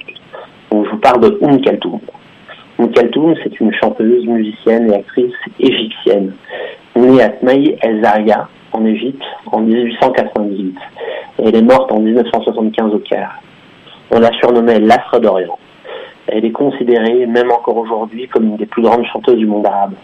Donc 0.71 0.85
je 0.85 0.91
vous 0.91 0.99
parle 0.99 1.21
de 1.21 1.39
Oum 1.41 1.59
Kaltoum. 1.63 2.01
Oum 2.79 2.91
Kaltoum, 2.91 3.35
c'est 3.43 3.61
une 3.61 3.73
chanteuse, 3.73 4.27
musicienne 4.27 4.91
et 4.91 4.97
actrice 4.97 5.33
égyptienne, 5.61 6.33
née 6.97 7.23
à 7.23 7.29
Tmaï 7.29 7.77
El 7.81 8.03
Zaria 8.03 8.49
en 8.73 8.85
Égypte 8.85 9.23
en 9.53 9.61
1898. 9.61 10.77
Et 11.39 11.49
elle 11.49 11.55
est 11.55 11.63
morte 11.63 11.93
en 11.93 12.01
1975 12.01 12.95
au 12.95 12.99
Caire. 12.99 13.41
On 14.11 14.19
la 14.19 14.33
surnommait 14.41 14.81
l'Astre 14.81 15.21
d'Orient. 15.21 15.57
Elle 16.27 16.45
est 16.45 16.51
considérée, 16.51 17.27
même 17.27 17.53
encore 17.53 17.77
aujourd'hui, 17.77 18.27
comme 18.27 18.45
une 18.45 18.57
des 18.57 18.67
plus 18.67 18.83
grandes 18.83 19.07
chanteuses 19.07 19.39
du 19.39 19.47
monde 19.47 19.67
arabe. 19.67 19.95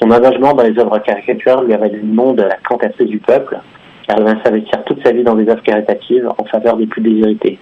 Son 0.00 0.10
engagement 0.10 0.54
dans 0.54 0.62
les 0.62 0.78
œuvres 0.78 0.98
caricaturales 1.00 1.66
lui 1.66 1.74
a 1.74 1.76
valu 1.76 2.00
le 2.00 2.14
nom 2.14 2.32
de 2.32 2.42
la 2.42 2.56
cantatrice 2.66 3.08
du 3.08 3.18
peuple, 3.18 3.58
car 4.06 4.16
elle 4.16 4.24
va 4.24 4.42
s'investir 4.42 4.82
toute 4.84 5.04
sa 5.04 5.12
vie 5.12 5.22
dans 5.22 5.34
des 5.34 5.48
œuvres 5.50 5.62
caritatives 5.62 6.26
en 6.38 6.44
faveur 6.44 6.78
des 6.78 6.86
plus 6.86 7.02
déshérités. 7.02 7.58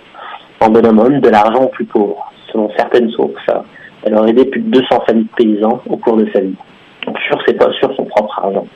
En 0.61 0.71
bonhomme 0.71 1.19
de 1.19 1.29
l'argent 1.29 1.65
aux 1.65 1.69
plus 1.69 1.87
pauvres. 1.87 2.31
Selon 2.53 2.71
certaines 2.77 3.11
sources, 3.11 3.51
elle 4.09 4.15
aurait 4.15 4.31
aidé 4.31 4.47
plus 4.47 4.63
de 4.63 4.71
200 4.71 4.87
familles 5.07 5.25
de 5.25 5.37
paysans 5.37 5.83
au 5.87 5.99
cours 5.99 6.17
de 6.17 6.27
sa 6.33 6.41
vie. 6.41 6.55
Donc 7.07 7.19
sur 7.19 7.39
ses 7.47 7.53
pas 7.53 7.71
sur 7.73 7.95
son 7.95 8.05
propre 8.05 8.39
argent. 8.43 8.67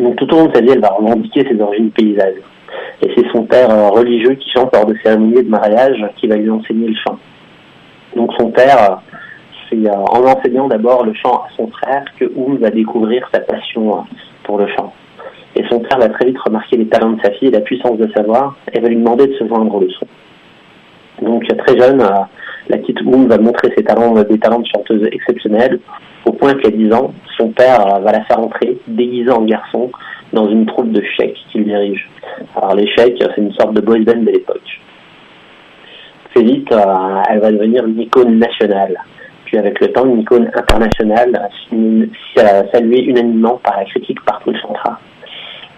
Donc 0.00 0.16
tout 0.16 0.34
au 0.34 0.38
long 0.38 0.46
de 0.46 0.54
sa 0.54 0.60
vie, 0.60 0.70
elle 0.70 0.80
va 0.80 0.88
revendiquer 0.88 1.46
ses 1.48 1.60
origines 1.60 1.92
paysannes. 1.92 2.40
Et 3.02 3.12
c'est 3.16 3.28
son 3.30 3.44
père 3.44 3.70
euh, 3.70 3.90
religieux 3.90 4.34
qui 4.34 4.50
chante 4.50 4.74
lors 4.74 4.86
de 4.86 4.96
cérémonies 5.02 5.44
de 5.44 5.48
mariage 5.48 6.04
qui 6.16 6.26
va 6.26 6.34
lui 6.34 6.50
enseigner 6.50 6.88
le 6.88 6.94
chant. 7.06 7.18
Donc 8.16 8.32
son 8.36 8.50
père, 8.50 8.98
c'est 9.70 9.86
euh, 9.86 9.92
en 9.92 10.24
enseignant 10.24 10.66
d'abord 10.66 11.04
le 11.04 11.14
chant 11.14 11.44
à 11.44 11.48
son 11.56 11.68
frère 11.68 12.04
que 12.18 12.24
Oum 12.34 12.56
va 12.56 12.70
découvrir 12.70 13.28
sa 13.32 13.40
passion 13.40 13.98
euh, 13.98 14.00
pour 14.42 14.58
le 14.58 14.66
chant. 14.74 14.92
Et 15.54 15.64
son 15.70 15.78
père 15.78 15.98
va 15.98 16.08
très 16.08 16.26
vite 16.26 16.38
remarquer 16.40 16.78
les 16.78 16.88
talents 16.88 17.12
de 17.12 17.20
sa 17.22 17.30
fille 17.30 17.48
et 17.48 17.52
la 17.52 17.60
puissance 17.60 17.96
de 17.96 18.10
savoir 18.12 18.56
et 18.72 18.80
va 18.80 18.88
lui 18.88 18.96
demander 18.96 19.28
de 19.28 19.34
se 19.34 19.46
joindre 19.46 19.76
au 19.76 19.88
son. 19.88 20.06
Donc 21.22 21.46
très 21.46 21.78
jeune, 21.78 22.02
la 22.68 22.78
petite 22.78 23.00
Oum 23.02 23.26
va 23.28 23.38
montrer 23.38 23.72
ses 23.76 23.84
talents, 23.84 24.14
des 24.14 24.38
talents 24.38 24.60
de 24.60 24.66
chanteuse 24.66 25.06
exceptionnels, 25.12 25.80
au 26.24 26.32
point 26.32 26.54
qu'à 26.54 26.70
10 26.70 26.92
ans, 26.92 27.12
son 27.36 27.48
père 27.48 28.00
va 28.00 28.12
la 28.12 28.24
faire 28.24 28.40
entrer, 28.40 28.78
déguisée 28.86 29.30
en 29.30 29.44
garçon, 29.44 29.90
dans 30.32 30.48
une 30.48 30.66
troupe 30.66 30.90
de 30.90 31.02
chèques 31.16 31.38
qu'il 31.50 31.64
dirige. 31.64 32.08
Alors 32.56 32.74
les 32.74 32.86
chèques, 32.88 33.18
c'est 33.20 33.40
une 33.40 33.52
sorte 33.52 33.74
de 33.74 33.80
boys 33.80 34.00
band 34.00 34.22
de 34.22 34.30
l'époque. 34.30 34.80
Très 36.34 36.42
vite, 36.42 36.72
euh, 36.72 37.22
elle 37.30 37.40
va 37.40 37.52
devenir 37.52 37.86
une 37.86 38.00
icône 38.00 38.38
nationale. 38.38 38.96
Puis 39.44 39.58
avec 39.58 39.78
le 39.80 39.92
temps, 39.92 40.04
une 40.06 40.20
icône 40.20 40.50
internationale, 40.52 41.48
saluée 42.72 43.04
unanimement 43.04 43.60
par 43.62 43.76
la 43.76 43.84
critique 43.84 44.20
partout 44.24 44.50
le 44.50 44.58
centra. 44.58 44.98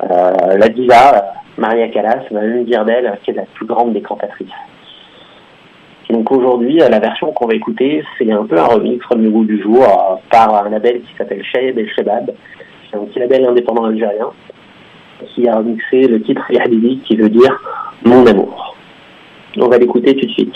Euh, 0.03 0.57
la 0.57 0.69
diva, 0.69 1.35
Maria 1.59 1.89
Callas, 1.89 2.23
va 2.31 2.41
même 2.41 2.65
dire 2.65 2.85
d'elle 2.85 3.19
qu'elle 3.25 3.35
est 3.35 3.39
la 3.41 3.47
plus 3.55 3.67
grande 3.67 3.93
des 3.93 4.03
cantatrices. 4.03 4.49
Donc 6.11 6.31
aujourd'hui, 6.31 6.77
la 6.77 7.01
version 7.01 7.33
qu'on 7.33 7.47
va 7.47 7.55
écouter, 7.55 8.05
c'est 8.17 8.31
un 8.31 8.45
peu 8.45 8.59
un 8.59 8.67
remix 8.67 9.05
du 9.17 9.29
goût 9.29 9.45
du 9.45 9.61
jour 9.61 9.83
euh, 9.83 10.17
par 10.31 10.55
un 10.55 10.69
label 10.69 11.01
qui 11.01 11.15
s'appelle 11.19 11.45
Shaib 11.45 11.79
El 11.79 11.91
Shebab. 11.91 12.31
C'est 12.89 12.97
un 12.97 13.05
petit 13.05 13.19
label 13.19 13.45
indépendant 13.45 13.85
algérien 13.85 14.31
qui 15.35 15.49
a 15.49 15.57
remixé 15.57 16.03
le 16.03 16.23
titre 16.23 16.45
Yahdidi 16.51 17.01
qui 17.05 17.17
veut 17.17 17.29
dire 17.29 17.61
Mon 18.05 18.25
amour. 18.25 18.77
On 19.59 19.69
va 19.69 19.79
l'écouter 19.79 20.15
tout 20.15 20.27
de 20.27 20.33
suite. 20.33 20.55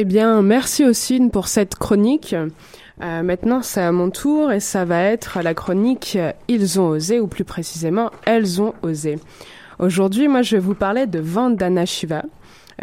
Eh 0.00 0.04
bien, 0.04 0.42
merci 0.42 0.84
aussi 0.84 1.20
pour 1.28 1.48
cette 1.48 1.74
chronique. 1.74 2.32
Euh, 3.02 3.22
maintenant, 3.24 3.62
c'est 3.62 3.82
à 3.82 3.90
mon 3.90 4.10
tour 4.10 4.52
et 4.52 4.60
ça 4.60 4.84
va 4.84 5.02
être 5.02 5.40
la 5.42 5.54
chronique 5.54 6.16
Ils 6.46 6.80
ont 6.80 6.90
osé, 6.90 7.18
ou 7.18 7.26
plus 7.26 7.42
précisément, 7.42 8.12
Elles 8.24 8.62
ont 8.62 8.74
osé. 8.82 9.18
Aujourd'hui, 9.80 10.28
moi, 10.28 10.42
je 10.42 10.54
vais 10.54 10.62
vous 10.62 10.76
parler 10.76 11.06
de 11.06 11.18
Vandana 11.18 11.84
Shiva. 11.84 12.22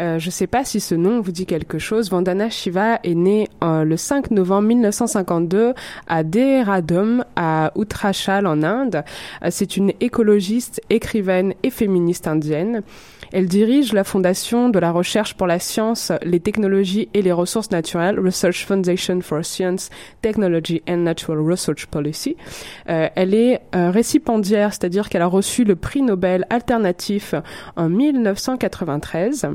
Euh, 0.00 0.18
je 0.18 0.26
ne 0.26 0.30
sais 0.30 0.46
pas 0.46 0.64
si 0.64 0.80
ce 0.80 0.94
nom 0.94 1.20
vous 1.20 1.32
dit 1.32 1.46
quelque 1.46 1.78
chose. 1.78 2.10
Vandana 2.10 2.50
Shiva 2.50 3.00
est 3.02 3.14
née 3.14 3.48
euh, 3.64 3.84
le 3.84 3.96
5 3.96 4.30
novembre 4.30 4.68
1952 4.68 5.72
à 6.06 6.22
Dehradum, 6.22 7.24
à 7.34 7.72
Uttarachal 7.76 8.46
en 8.46 8.62
Inde. 8.62 9.04
Euh, 9.42 9.48
c'est 9.50 9.76
une 9.76 9.92
écologiste, 10.00 10.82
écrivaine 10.90 11.54
et 11.62 11.70
féministe 11.70 12.26
indienne. 12.26 12.82
Elle 13.36 13.48
dirige 13.48 13.92
la 13.92 14.02
fondation 14.02 14.70
de 14.70 14.78
la 14.78 14.90
recherche 14.90 15.34
pour 15.34 15.46
la 15.46 15.58
science, 15.58 16.10
les 16.22 16.40
technologies 16.40 17.10
et 17.12 17.20
les 17.20 17.32
ressources 17.32 17.70
naturelles, 17.70 18.18
Research 18.18 18.64
Foundation 18.64 19.20
for 19.20 19.44
Science, 19.44 19.90
Technology 20.22 20.82
and 20.88 20.96
Natural 21.02 21.40
Research 21.40 21.84
Policy. 21.84 22.34
Euh, 22.88 23.10
elle 23.14 23.34
est 23.34 23.60
euh, 23.74 23.90
récipiendaire, 23.90 24.72
c'est-à-dire 24.72 25.10
qu'elle 25.10 25.20
a 25.20 25.26
reçu 25.26 25.64
le 25.64 25.76
prix 25.76 26.00
Nobel 26.00 26.46
alternatif 26.48 27.34
en 27.76 27.90
1993. 27.90 29.46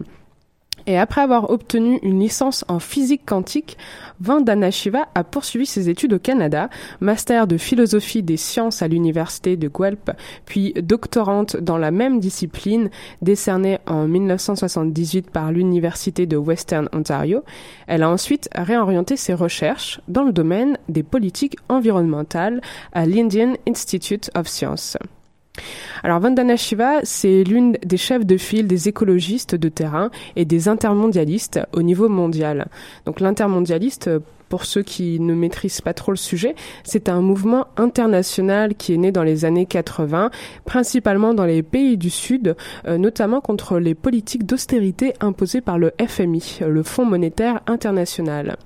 Et 0.88 0.98
après 0.98 1.22
avoir 1.22 1.50
obtenu 1.50 2.00
une 2.02 2.20
licence 2.20 2.66
en 2.68 2.80
physique 2.80 3.24
quantique, 3.26 3.78
Vandana 4.20 4.72
Shiva 4.72 5.08
a 5.16 5.24
poursuivi 5.24 5.66
ses 5.66 5.90
études 5.90 6.14
au 6.14 6.20
Canada, 6.20 6.70
master 7.00 7.48
de 7.48 7.58
philosophie 7.58 8.24
des 8.24 8.38
sciences 8.38 8.82
à 8.82 8.88
l'université 8.88 9.58
de 9.58 9.68
Guelph, 9.68 10.10
puis 10.46 10.74
doctorante 10.74 11.58
dans 11.58 11.78
la 11.78 11.92
même 11.92 12.20
discipline, 12.20 12.90
décernée 13.22 13.80
en 13.88 14.08
1978 14.08 15.32
par 15.32 15.52
l'université 15.52 16.26
de 16.26 16.38
Western 16.38 16.90
Ontario. 16.94 17.44
Elle 17.88 18.04
a 18.04 18.10
ensuite 18.10 18.50
réorienté 18.56 19.18
ses 19.18 19.34
recherches 19.34 20.02
dans 20.08 20.24
le 20.24 20.32
domaine 20.32 20.78
des 20.90 21.04
politiques 21.04 21.58
environnementales 21.70 22.62
à 22.94 23.06
l'Indian 23.06 23.54
Institute 23.68 24.30
of 24.36 24.48
Science. 24.48 24.98
Alors 26.04 26.20
Vandana 26.20 26.56
Shiva, 26.56 27.00
c'est 27.04 27.44
l'une 27.44 27.74
des 27.84 27.98
chefs 27.98 28.26
de 28.26 28.38
file 28.38 28.68
des 28.68 28.88
écologistes 28.88 29.56
de 29.56 29.70
terrain 29.70 30.10
et 30.36 30.46
des 30.46 30.68
intermondialistes 30.68 31.60
au 31.74 31.82
niveau 31.82 32.10
mondial. 32.10 32.68
Donc 33.06 33.20
l'intermondialiste, 33.20 34.10
pour 34.52 34.66
ceux 34.66 34.84
qui 34.84 35.22
ne 35.22 35.34
maîtrisent 35.34 35.80
pas 35.80 35.94
trop 35.94 36.12
le 36.12 36.18
sujet, 36.18 36.56
c'est 36.84 37.08
un 37.08 37.22
mouvement 37.22 37.68
international 37.78 38.76
qui 38.76 38.94
est 38.94 38.98
né 38.98 39.14
dans 39.14 39.24
les 39.24 39.46
années 39.46 39.66
80, 39.66 40.30
principalement 40.66 41.34
dans 41.34 41.46
les 41.46 41.64
pays 41.64 41.96
du 41.96 42.10
Sud, 42.10 42.58
euh, 42.86 42.98
notamment 42.98 43.40
contre 43.40 43.80
les 43.80 43.96
politiques 43.96 44.46
d'austérité 44.46 45.14
imposées 45.22 45.62
par 45.62 45.78
le 45.78 45.94
FMI, 46.06 46.60
le 46.68 46.84
Fonds 46.84 47.06
monétaire 47.06 47.62
international. 47.66 48.58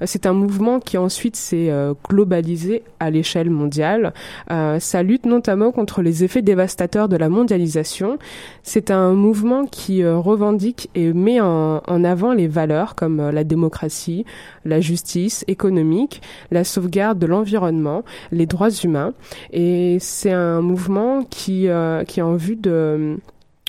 Euh, 0.00 0.04
c'est 0.06 0.24
un 0.24 0.34
mouvement 0.34 0.78
qui 0.78 0.98
ensuite 0.98 1.34
s'est 1.34 1.68
euh, 1.68 1.94
globalisé 2.08 2.84
à 3.00 3.10
l'échelle 3.10 3.50
mondiale. 3.50 4.14
ça 4.48 5.02
lutte 5.02 5.26
notamment 5.26 5.72
contre 5.72 6.00
les 6.00 6.22
effets 6.22 6.42
dévastateurs 6.42 7.08
de 7.08 7.16
la 7.16 7.28
mondialisation. 7.28 8.18
C'est 8.62 8.92
un 8.92 9.14
mouvement 9.14 9.66
qui 9.66 10.06
revendique 10.06 10.90
et 10.94 11.12
met 11.12 11.40
en 11.40 12.04
avant 12.04 12.32
les 12.32 12.46
valeurs 12.46 12.94
comme 12.94 13.30
la 13.30 13.42
démocratie, 13.42 14.24
la 14.64 14.80
justice, 14.80 15.23
économique, 15.48 16.22
la 16.50 16.64
sauvegarde 16.64 17.18
de 17.18 17.26
l'environnement, 17.26 18.04
les 18.32 18.46
droits 18.46 18.70
humains. 18.70 19.12
Et 19.52 19.98
c'est 20.00 20.32
un 20.32 20.60
mouvement 20.60 21.24
qui, 21.24 21.68
euh, 21.68 22.04
qui 22.04 22.20
a 22.20 22.26
en 22.26 22.36
vue 22.36 22.56
de 22.56 23.18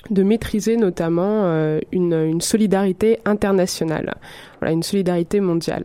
de 0.08 0.22
maîtriser 0.22 0.76
notamment 0.76 1.46
euh, 1.46 1.80
une, 1.90 2.14
une, 2.14 2.40
solidarité 2.40 3.18
internationale, 3.24 4.14
voilà, 4.60 4.72
une 4.72 4.84
solidarité 4.84 5.40
mondiale. 5.40 5.82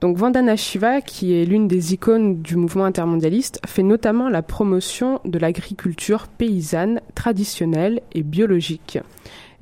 Donc 0.00 0.16
Vandana 0.16 0.56
Shiva, 0.56 1.02
qui 1.02 1.34
est 1.34 1.44
l'une 1.44 1.68
des 1.68 1.92
icônes 1.92 2.40
du 2.40 2.56
mouvement 2.56 2.86
intermondialiste, 2.86 3.60
fait 3.66 3.82
notamment 3.82 4.30
la 4.30 4.40
promotion 4.40 5.20
de 5.26 5.38
l'agriculture 5.38 6.28
paysanne 6.28 7.02
traditionnelle 7.14 8.00
et 8.12 8.22
biologique. 8.22 8.98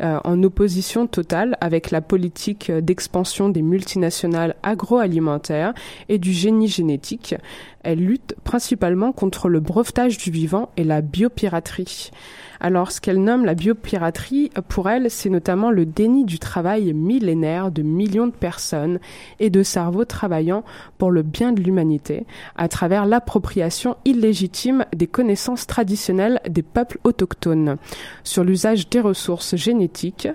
Euh, 0.00 0.20
en 0.22 0.40
opposition 0.44 1.08
totale 1.08 1.56
avec 1.60 1.90
la 1.90 2.00
politique 2.00 2.70
d'expansion 2.70 3.48
des 3.48 3.62
multinationales 3.62 4.54
agroalimentaires 4.62 5.74
et 6.08 6.18
du 6.18 6.32
génie 6.32 6.68
génétique. 6.68 7.34
Elle 7.82 7.98
lutte 7.98 8.36
principalement 8.44 9.10
contre 9.10 9.48
le 9.48 9.58
brevetage 9.58 10.16
du 10.16 10.30
vivant 10.30 10.70
et 10.76 10.84
la 10.84 11.00
biopiraterie. 11.00 12.12
Alors, 12.60 12.90
ce 12.92 13.00
qu'elle 13.00 13.22
nomme 13.22 13.44
la 13.44 13.54
biopiraterie, 13.54 14.50
pour 14.68 14.88
elle, 14.88 15.10
c'est 15.10 15.30
notamment 15.30 15.70
le 15.70 15.86
déni 15.86 16.24
du 16.24 16.38
travail 16.38 16.92
millénaire 16.92 17.70
de 17.70 17.82
millions 17.82 18.26
de 18.26 18.32
personnes 18.32 18.98
et 19.38 19.50
de 19.50 19.62
cerveaux 19.62 20.04
travaillant 20.04 20.64
pour 20.98 21.10
le 21.10 21.22
bien 21.22 21.52
de 21.52 21.60
l'humanité, 21.60 22.26
à 22.56 22.68
travers 22.68 23.06
l'appropriation 23.06 23.96
illégitime 24.04 24.84
des 24.94 25.06
connaissances 25.06 25.66
traditionnelles 25.66 26.40
des 26.48 26.62
peuples 26.62 26.98
autochtones 27.04 27.76
sur 28.24 28.44
l'usage 28.44 28.88
des 28.88 29.00
ressources 29.00 29.56
génétiques, 29.56 30.28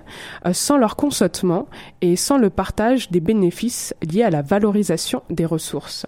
euh, 0.46 0.52
sans 0.52 0.78
leur 0.78 0.96
consentement 0.96 1.68
et 2.00 2.16
sans 2.16 2.38
le 2.38 2.50
partage 2.50 3.10
des 3.10 3.20
bénéfices 3.20 3.94
liés 4.02 4.22
à 4.22 4.30
la 4.30 4.42
valorisation 4.42 5.22
des 5.30 5.46
ressources. 5.46 6.06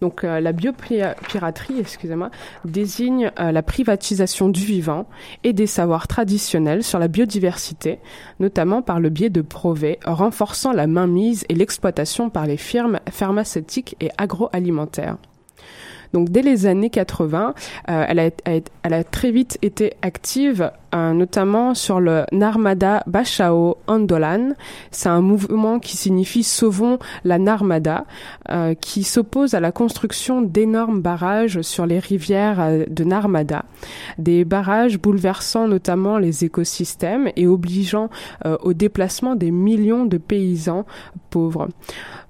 Donc 0.00 0.24
euh, 0.24 0.40
la 0.40 0.52
biopiraterie, 0.52 1.78
excusez-moi, 1.80 2.30
désigne 2.64 3.30
euh, 3.38 3.52
la 3.52 3.62
privatisation 3.62 4.48
du 4.48 4.60
vivant 4.60 5.06
et 5.42 5.52
des 5.52 5.66
savoirs 5.66 6.06
traditionnels 6.06 6.82
sur 6.82 6.98
la 6.98 7.08
biodiversité, 7.08 7.98
notamment 8.38 8.82
par 8.82 9.00
le 9.00 9.08
biais 9.08 9.30
de 9.30 9.40
brevets 9.40 9.98
renforçant 10.04 10.72
la 10.72 10.86
mainmise 10.86 11.44
et 11.48 11.54
l'exploitation 11.54 12.28
par 12.30 12.46
les 12.46 12.58
firmes 12.58 13.00
pharmaceutiques 13.10 13.96
et 14.00 14.10
agroalimentaires. 14.18 15.16
Donc 16.12 16.30
dès 16.30 16.42
les 16.42 16.66
années 16.66 16.90
80, 16.90 17.54
euh, 17.88 18.04
elle, 18.08 18.18
a, 18.18 18.30
elle, 18.44 18.94
a, 18.94 19.04
très 19.04 19.30
vite 19.30 19.58
été 19.62 19.94
active, 20.02 20.70
euh, 20.94 21.12
notamment 21.12 21.74
sur 21.74 22.00
le 22.00 22.24
Narmada 22.32 23.02
Bachao 23.06 23.78
Andolan. 23.86 24.54
C'est 24.90 25.08
un 25.08 25.20
mouvement 25.20 25.78
qui 25.78 25.96
signifie 25.96 26.42
Sauvons 26.42 26.98
la 27.24 27.38
Narmada, 27.38 28.04
euh, 28.50 28.74
qui 28.74 29.04
s'oppose 29.04 29.54
à 29.54 29.60
la 29.60 29.72
construction 29.72 30.42
d'énormes 30.42 31.00
barrages 31.00 31.62
sur 31.62 31.86
les 31.86 31.98
rivières 31.98 32.86
de 32.88 33.04
Narmada. 33.04 33.64
Des 34.18 34.44
barrages 34.44 34.98
bouleversant 34.98 35.68
notamment 35.68 36.18
les 36.18 36.44
écosystèmes 36.44 37.30
et 37.36 37.46
obligeant 37.46 38.08
au 38.62 38.72
déplacement 38.72 39.34
des 39.34 39.50
millions 39.50 40.04
de 40.04 40.18
paysans 40.18 40.84
pauvres. 41.30 41.68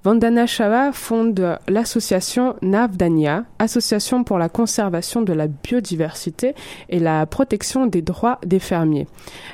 Vandana 0.03 0.45
Shava 0.45 0.93
fonde 0.93 1.59
l'association 1.67 2.55
Navdanya, 2.61 3.43
association 3.59 4.23
pour 4.23 4.37
la 4.37 4.47
conservation 4.47 5.21
de 5.21 5.33
la 5.33 5.47
biodiversité 5.47 6.55
et 6.87 6.99
la 6.99 7.25
protection 7.25 7.87
des 7.87 8.01
droits 8.01 8.39
des 8.47 8.59
fermiers. 8.59 9.07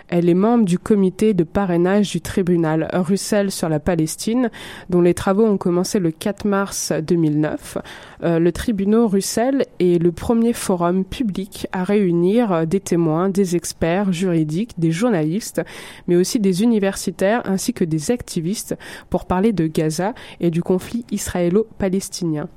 Elle 0.07 0.29
est 0.29 0.33
membre 0.33 0.65
du 0.65 0.79
comité 0.79 1.33
de 1.33 1.43
parrainage 1.43 2.11
du 2.11 2.21
tribunal 2.21 2.89
Russell 2.93 3.51
sur 3.51 3.69
la 3.69 3.79
Palestine, 3.79 4.49
dont 4.89 5.01
les 5.01 5.13
travaux 5.13 5.45
ont 5.45 5.57
commencé 5.57 5.99
le 5.99 6.11
4 6.11 6.45
mars 6.47 6.91
2009. 6.91 7.77
Euh, 8.23 8.39
le 8.39 8.51
tribunal 8.51 9.05
Russell 9.05 9.65
est 9.79 10.01
le 10.01 10.11
premier 10.11 10.53
forum 10.53 11.03
public 11.03 11.67
à 11.71 11.83
réunir 11.83 12.67
des 12.67 12.79
témoins, 12.79 13.29
des 13.29 13.55
experts 13.55 14.13
juridiques, 14.13 14.79
des 14.79 14.91
journalistes, 14.91 15.61
mais 16.07 16.15
aussi 16.15 16.39
des 16.39 16.63
universitaires 16.63 17.41
ainsi 17.45 17.73
que 17.73 17.83
des 17.83 18.11
activistes 18.11 18.75
pour 19.09 19.25
parler 19.25 19.53
de 19.53 19.67
Gaza 19.67 20.13
et 20.39 20.51
du 20.51 20.61
conflit 20.61 21.05
israélo-palestinien. 21.11 22.49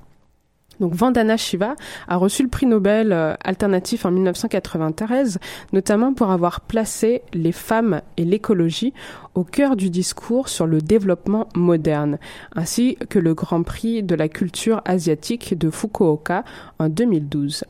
Donc 0.81 0.95
Vandana 0.95 1.37
Shiva 1.37 1.75
a 2.09 2.17
reçu 2.17 2.43
le 2.43 2.49
prix 2.49 2.67
Nobel 2.67 3.13
euh, 3.13 3.35
alternatif 3.43 4.05
en 4.05 4.11
1993, 4.11 5.39
notamment 5.73 6.13
pour 6.13 6.31
avoir 6.31 6.61
placé 6.61 7.23
les 7.33 7.53
femmes 7.53 8.03
et 8.17 8.25
l'écologie 8.25 8.93
au 9.35 9.45
cœur 9.45 9.77
du 9.77 9.91
discours 9.91 10.49
sur 10.49 10.67
le 10.67 10.81
développement 10.81 11.49
moderne, 11.55 12.19
ainsi 12.55 12.97
que 13.09 13.19
le 13.19 13.35
Grand 13.35 13.63
Prix 13.63 14.03
de 14.03 14.15
la 14.15 14.29
culture 14.29 14.83
asiatique 14.85 15.57
de 15.57 15.71
Fukuoka 15.71 16.45
en 16.79 16.89
2012. 16.89 17.65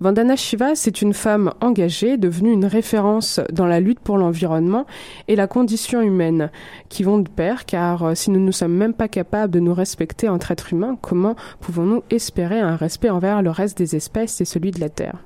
Vandana 0.00 0.34
Shiva, 0.34 0.74
c'est 0.74 1.02
une 1.02 1.14
femme 1.14 1.52
engagée, 1.60 2.16
devenue 2.16 2.52
une 2.52 2.64
référence 2.64 3.40
dans 3.52 3.66
la 3.66 3.80
lutte 3.80 4.00
pour 4.00 4.18
l'environnement 4.18 4.86
et 5.28 5.36
la 5.36 5.46
condition 5.46 6.00
humaine, 6.00 6.50
qui 6.88 7.04
vont 7.04 7.18
de 7.18 7.28
pair, 7.28 7.64
car 7.64 8.02
euh, 8.02 8.14
si 8.14 8.30
nous 8.30 8.40
ne 8.40 8.50
sommes 8.50 8.74
même 8.74 8.94
pas 8.94 9.08
capables 9.08 9.52
de 9.52 9.60
nous 9.60 9.74
respecter 9.74 10.28
entre 10.28 10.50
êtres 10.50 10.72
humains, 10.72 10.98
comment 11.00 11.36
pouvons-nous 11.60 12.02
espérer 12.10 12.60
un 12.60 12.76
respect 12.76 13.10
envers 13.10 13.42
le 13.42 13.50
reste 13.50 13.78
des 13.78 13.94
espèces 13.94 14.40
et 14.40 14.44
celui 14.44 14.72
de 14.72 14.80
la 14.80 14.88
Terre? 14.88 15.18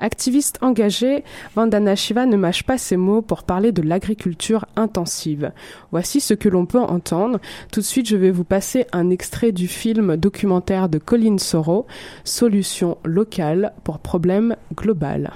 Activiste 0.00 0.58
engagée, 0.62 1.24
Vandana 1.54 1.96
Shiva 1.96 2.26
ne 2.26 2.36
mâche 2.36 2.62
pas 2.62 2.78
ses 2.78 2.96
mots 2.96 3.22
pour 3.22 3.42
parler 3.42 3.72
de 3.72 3.82
l'agriculture 3.82 4.66
intensive. 4.76 5.52
Voici 5.90 6.20
ce 6.20 6.34
que 6.34 6.48
l'on 6.48 6.66
peut 6.66 6.78
entendre. 6.80 7.40
Tout 7.72 7.80
de 7.80 7.84
suite, 7.84 8.08
je 8.08 8.16
vais 8.16 8.30
vous 8.30 8.44
passer 8.44 8.86
un 8.92 9.10
extrait 9.10 9.52
du 9.52 9.68
film 9.68 10.16
documentaire 10.16 10.88
de 10.88 10.98
Colin 10.98 11.38
Soro, 11.38 11.86
Solution 12.24 12.98
locale 13.04 13.72
pour 13.84 13.98
problème 13.98 14.56
global. 14.74 15.32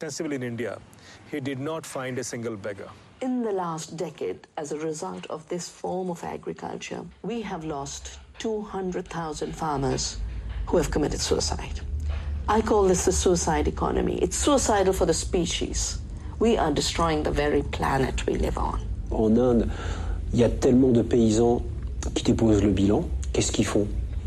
In 0.00 0.42
India, 0.44 0.78
he 1.32 1.40
did 1.40 1.58
not 1.58 1.84
find 1.84 2.18
a 2.20 2.22
single 2.22 2.56
beggar. 2.56 2.88
In 3.20 3.42
the 3.42 3.50
last 3.50 3.96
decade, 3.96 4.46
as 4.56 4.70
a 4.70 4.78
result 4.78 5.26
of 5.28 5.48
this 5.48 5.68
form 5.68 6.08
of 6.08 6.22
agriculture, 6.22 7.04
we 7.24 7.42
have 7.42 7.64
lost 7.64 8.20
200,000 8.38 9.52
farmers 9.52 10.18
who 10.66 10.76
have 10.76 10.90
committed 10.90 11.20
suicide. 11.20 11.80
I 12.48 12.60
call 12.62 12.84
this 12.84 13.04
the 13.04 13.12
suicide 13.12 13.66
economy. 13.66 14.18
It's 14.22 14.36
suicidal 14.36 14.92
for 14.92 15.06
the 15.06 15.14
species. 15.14 15.98
We 16.38 16.56
are 16.56 16.72
destroying 16.72 17.24
the 17.24 17.32
very 17.32 17.62
planet 17.62 18.24
we 18.26 18.36
live 18.36 18.56
on. 18.56 18.78
En 19.10 19.36
Inde, 19.36 19.68
il 20.32 20.38
y 20.38 20.44
a 20.44 20.48
tellement 20.48 20.92
de 20.92 21.02
paysans 21.02 21.62
qui 22.14 22.22
déposent 22.22 22.62
le 22.62 22.70
bilan. 22.70 23.02
Qu'est-ce 23.32 23.50
qu'ils 23.50 23.66
font? 23.66 23.86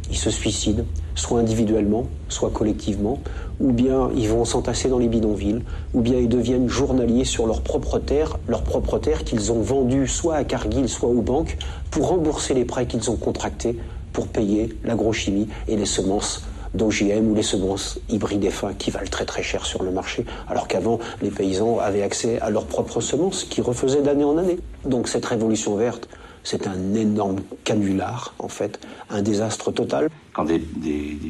Ils 0.09 0.17
se 0.17 0.29
suicident, 0.29 0.83
soit 1.15 1.39
individuellement, 1.39 2.07
soit 2.27 2.49
collectivement, 2.49 3.19
ou 3.61 3.71
bien 3.71 4.09
ils 4.13 4.27
vont 4.27 4.43
s'entasser 4.43 4.89
dans 4.89 4.97
les 4.97 5.07
bidonvilles, 5.07 5.61
ou 5.93 6.01
bien 6.01 6.17
ils 6.17 6.27
deviennent 6.27 6.67
journaliers 6.67 7.23
sur 7.23 7.47
leur 7.47 7.61
propre 7.61 7.97
terre, 7.97 8.37
leur 8.49 8.63
propre 8.63 8.99
terre 8.99 9.23
qu'ils 9.23 9.53
ont 9.53 9.61
vendue 9.61 10.07
soit 10.07 10.35
à 10.35 10.43
Cargill, 10.43 10.89
soit 10.89 11.07
aux 11.07 11.21
banques, 11.21 11.57
pour 11.91 12.09
rembourser 12.09 12.53
les 12.53 12.65
prêts 12.65 12.87
qu'ils 12.87 13.09
ont 13.09 13.15
contractés 13.15 13.77
pour 14.13 14.27
payer 14.27 14.75
l'agrochimie 14.83 15.47
et 15.67 15.75
les 15.75 15.85
semences 15.85 16.43
d'OGM 16.73 17.31
ou 17.31 17.35
les 17.35 17.43
semences 17.43 17.99
hybrides 18.09 18.45
et 18.45 18.49
fins 18.49 18.73
qui 18.73 18.91
valent 18.91 19.09
très 19.09 19.25
très 19.25 19.43
cher 19.43 19.65
sur 19.65 19.83
le 19.83 19.91
marché, 19.91 20.25
alors 20.47 20.67
qu'avant 20.67 20.99
les 21.21 21.29
paysans 21.29 21.79
avaient 21.79 22.03
accès 22.03 22.39
à 22.39 22.49
leurs 22.49 22.65
propres 22.65 23.01
semences 23.01 23.43
qui 23.43 23.61
refaisaient 23.61 24.01
d'année 24.01 24.23
en 24.23 24.37
année. 24.37 24.57
Donc 24.85 25.07
cette 25.07 25.25
révolution 25.25 25.75
verte, 25.75 26.07
c'est 26.43 26.67
un 26.67 26.95
énorme 26.95 27.41
canular, 27.63 28.33
en 28.39 28.47
fait, 28.47 28.79
un 29.09 29.21
désastre 29.21 29.71
total. 29.71 30.09
Quand 30.33 30.45
des, 30.45 30.59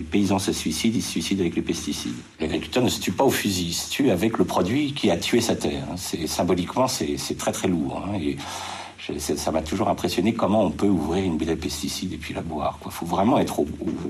paysans 0.09 0.39
se 0.39 0.53
suicident, 0.53 0.97
ils 0.97 1.01
se 1.01 1.09
suicident 1.09 1.41
avec 1.41 1.55
les 1.55 1.61
pesticides. 1.61 2.15
L'agriculteur 2.39 2.83
ne 2.83 2.89
se 2.89 3.01
tue 3.01 3.11
pas 3.11 3.25
au 3.25 3.29
fusil, 3.29 3.67
il 3.69 3.73
se 3.73 3.89
tue 3.89 4.09
avec 4.09 4.37
le 4.37 4.45
produit 4.45 4.93
qui 4.93 5.11
a 5.11 5.17
tué 5.17 5.41
sa 5.41 5.55
terre. 5.55 5.83
C'est 5.97 6.27
symboliquement, 6.27 6.87
c'est 6.87 7.17
très 7.37 7.51
très 7.51 7.67
lourd. 7.67 8.05
Hein. 8.07 8.19
Ça 9.19 9.51
m'a 9.51 9.61
toujours 9.61 9.89
impressionné 9.89 10.33
comment 10.33 10.65
on 10.65 10.71
peut 10.71 10.87
ouvrir 10.87 11.23
une 11.23 11.37
bouteille 11.37 11.55
de 11.55 11.61
pesticides 11.61 12.13
et 12.13 12.17
puis 12.17 12.33
la 12.33 12.41
boire. 12.41 12.79
Il 12.85 12.91
faut 12.91 13.05
vraiment 13.05 13.39
être 13.39 13.59
au, 13.59 13.67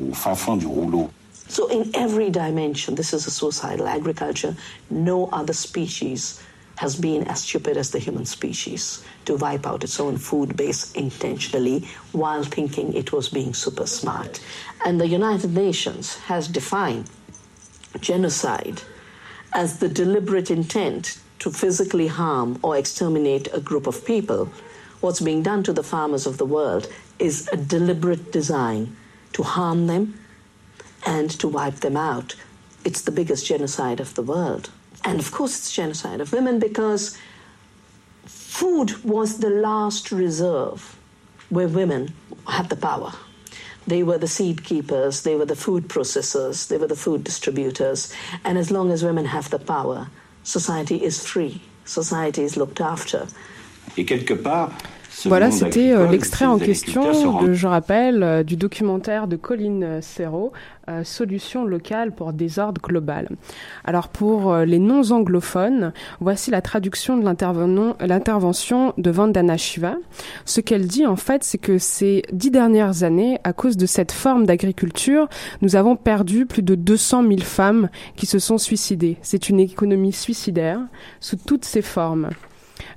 au 0.10 0.14
fin 0.14 0.36
fond 0.36 0.56
du 0.56 0.68
rouleau. 0.68 1.10
So 1.48 1.68
in 1.70 1.92
every 1.94 2.30
dimension, 2.30 2.96
this 2.96 3.12
is 3.12 3.28
a 3.28 3.32
suicidal 3.32 3.88
agriculture. 3.88 4.56
No 4.90 5.28
other 5.34 5.54
species 5.54 6.40
has 6.78 6.96
been 6.96 7.28
as 7.28 7.42
stupid 7.42 7.78
as 7.78 7.92
the 7.92 8.00
human 8.00 8.26
species 8.26 9.04
to 9.26 9.36
wipe 9.36 9.68
out 9.68 9.84
its 9.84 10.00
own 10.00 10.18
food 10.18 10.56
base 10.56 10.92
intentionally 10.94 11.86
while 12.12 12.44
thinking 12.44 12.94
it 12.94 13.12
was 13.12 13.30
being 13.30 13.54
super 13.54 13.86
smart. 13.86 14.40
And 14.86 15.00
the 15.00 15.08
United 15.08 15.54
Nations 15.54 16.16
has 16.28 16.48
defined 16.48 17.10
genocide 18.00 18.82
as 19.54 19.80
the 19.80 19.90
deliberate 19.90 20.50
intent 20.50 21.20
to 21.40 21.52
physically 21.52 22.08
harm 22.08 22.60
or 22.64 22.78
exterminate 22.78 23.50
a 23.54 23.60
group 23.60 23.88
of 23.88 24.06
people. 24.06 24.50
What's 25.02 25.20
being 25.20 25.44
done 25.44 25.64
to 25.64 25.74
the 25.74 25.84
farmers 25.84 26.26
of 26.26 26.38
the 26.38 26.46
world 26.46 26.88
is 27.20 27.50
a 27.52 27.58
deliberate 27.58 28.32
design 28.32 28.96
to 29.34 29.44
harm 29.44 29.88
them 29.88 30.20
and 31.06 31.30
to 31.32 31.48
wipe 31.48 31.78
them 31.78 31.98
out. 31.98 32.36
It's 32.86 33.02
the 33.02 33.12
biggest 33.12 33.46
genocide 33.46 34.00
of 34.00 34.14
the 34.14 34.22
world. 34.22 34.70
And 35.04 35.20
of 35.20 35.32
course, 35.32 35.58
it's 35.58 35.72
genocide 35.72 36.22
of 36.22 36.32
women 36.32 36.60
because 36.60 37.18
food 38.26 39.04
was 39.04 39.40
the 39.40 39.50
last 39.50 40.12
reserve 40.12 40.96
where 41.50 41.68
women 41.68 42.14
had 42.48 42.70
the 42.70 42.76
power. 42.76 43.12
They 43.88 44.04
were 44.04 44.20
the 44.20 44.28
seed 44.28 44.64
keepers, 44.64 45.24
they 45.24 45.36
were 45.36 45.46
the 45.46 45.56
food 45.56 45.88
processors, 45.88 46.68
they 46.68 46.78
were 46.78 46.88
the 46.88 46.96
food 46.96 47.24
distributors. 47.24 48.14
And 48.44 48.58
as 48.60 48.70
long 48.70 48.92
as 48.92 49.04
women 49.04 49.26
have 49.26 49.50
the 49.50 49.58
power, 49.58 50.10
society 50.44 51.04
is 51.04 51.26
free, 51.26 51.64
society 51.86 52.44
is 52.44 52.56
looked 52.56 52.80
after. 52.80 53.28
Et 53.98 54.06
quelque 54.06 54.34
part, 54.34 54.72
Voilà, 55.26 55.52
c'était 55.52 55.92
euh, 55.92 56.08
l'extrait 56.08 56.46
en 56.46 56.58
question, 56.58 57.54
je 57.54 57.68
rappelle, 57.68 58.24
euh, 58.24 58.44
du 58.44 58.56
documentaire 58.56 59.28
de 59.28 59.36
Colin 59.36 60.00
Serrault, 60.02 60.54
euh, 60.90 61.04
Solutions 61.04 61.66
locales 61.66 62.14
pour 62.14 62.32
désordre 62.32 62.82
global. 62.82 63.28
Alors 63.84 64.08
pour 64.08 64.56
les 64.56 64.80
non-anglophones, 64.80 65.92
voici 66.22 66.50
la 66.50 66.62
traduction 66.62 67.18
de 67.18 67.26
l'intervention 67.26 68.94
de 68.98 69.12
Vandana 69.12 69.58
Shiva. 69.58 69.96
Ce 70.46 70.62
qu'elle 70.62 70.88
dit 70.88 71.06
en 71.06 71.18
fait, 71.18 71.44
c'est 71.44 71.58
que 71.58 71.78
ces 71.78 72.24
dix 72.32 72.50
dernières 72.50 73.04
années, 73.04 73.38
à 73.44 73.54
cause 73.54 73.78
de 73.78 73.86
cette 73.86 74.14
forme 74.14 74.46
d'agriculture, 74.46 75.28
nous 75.62 75.76
avons 75.76 75.98
perdu 75.98 76.46
plus 76.46 76.64
de 76.64 76.76
200 76.76 77.24
000 77.28 77.40
femmes 77.42 77.90
qui 78.16 78.26
se 78.26 78.40
sont 78.40 78.58
suicidées. 78.58 79.18
C'est 79.22 79.50
une 79.50 79.60
économie 79.60 80.14
suicidaire 80.14 80.80
sous 81.20 81.36
toutes 81.36 81.66
ses 81.66 81.82
formes. 81.82 82.30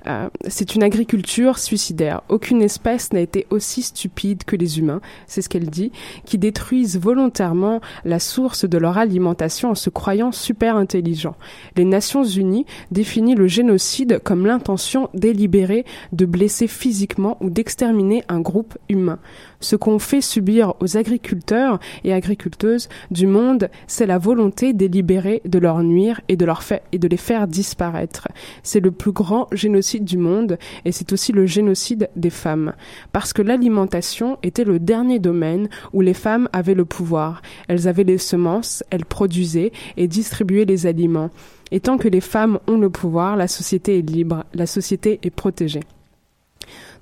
Euh, 0.07 0.29
c'est 0.47 0.75
une 0.75 0.83
agriculture 0.83 1.57
suicidaire. 1.57 2.21
Aucune 2.29 2.61
espèce 2.61 3.13
n'a 3.13 3.19
été 3.21 3.47
aussi 3.49 3.81
stupide 3.81 4.43
que 4.43 4.55
les 4.55 4.79
humains, 4.79 5.01
c'est 5.27 5.41
ce 5.41 5.49
qu'elle 5.49 5.69
dit, 5.69 5.91
qui 6.25 6.37
détruisent 6.37 6.99
volontairement 6.99 7.81
la 8.03 8.19
source 8.19 8.65
de 8.65 8.77
leur 8.77 8.97
alimentation 8.97 9.71
en 9.71 9.75
se 9.75 9.89
croyant 9.89 10.31
super 10.31 10.75
intelligents. 10.75 11.35
Les 11.75 11.85
Nations 11.85 12.23
Unies 12.23 12.65
définissent 12.91 13.37
le 13.37 13.47
génocide 13.47 14.19
comme 14.23 14.45
l'intention 14.45 15.09
délibérée 15.13 15.85
de 16.11 16.25
blesser 16.25 16.67
physiquement 16.67 17.37
ou 17.41 17.49
d'exterminer 17.49 18.23
un 18.29 18.41
groupe 18.41 18.77
humain. 18.89 19.19
Ce 19.59 19.75
qu'on 19.75 19.99
fait 19.99 20.21
subir 20.21 20.73
aux 20.79 20.97
agriculteurs 20.97 21.79
et 22.03 22.13
agriculteuses 22.13 22.89
du 23.09 23.25
monde, 23.25 23.69
c'est 23.87 24.05
la 24.05 24.17
volonté 24.17 24.73
délibérée 24.73 25.41
de 25.45 25.59
leur 25.59 25.81
nuire 25.81 26.21
et 26.27 26.35
de, 26.35 26.45
et 26.91 26.99
de 26.99 27.07
les 27.07 27.17
faire 27.17 27.47
disparaître. 27.47 28.27
C'est 28.63 28.79
le 28.79 28.91
plus 28.91 29.11
grand 29.11 29.47
génocide 29.51 29.74
du 30.01 30.17
monde 30.17 30.57
et 30.85 30.91
c'est 30.91 31.13
aussi 31.13 31.31
le 31.31 31.45
génocide 31.45 32.09
des 32.15 32.29
femmes. 32.29 32.73
Parce 33.11 33.33
que 33.33 33.41
l'alimentation 33.41 34.37
était 34.43 34.63
le 34.63 34.79
dernier 34.79 35.19
domaine 35.19 35.69
où 35.93 36.01
les 36.01 36.13
femmes 36.13 36.49
avaient 36.53 36.73
le 36.73 36.85
pouvoir. 36.85 37.41
Elles 37.67 37.87
avaient 37.87 38.03
les 38.03 38.17
semences, 38.17 38.83
elles 38.89 39.05
produisaient 39.05 39.71
et 39.97 40.07
distribuaient 40.07 40.65
les 40.65 40.85
aliments. 40.85 41.29
Et 41.71 41.79
tant 41.79 41.97
que 41.97 42.07
les 42.07 42.21
femmes 42.21 42.59
ont 42.67 42.77
le 42.77 42.89
pouvoir, 42.89 43.35
la 43.35 43.47
société 43.47 43.99
est 43.99 44.09
libre, 44.09 44.45
la 44.53 44.67
société 44.67 45.19
est 45.23 45.29
protégée. 45.29 45.81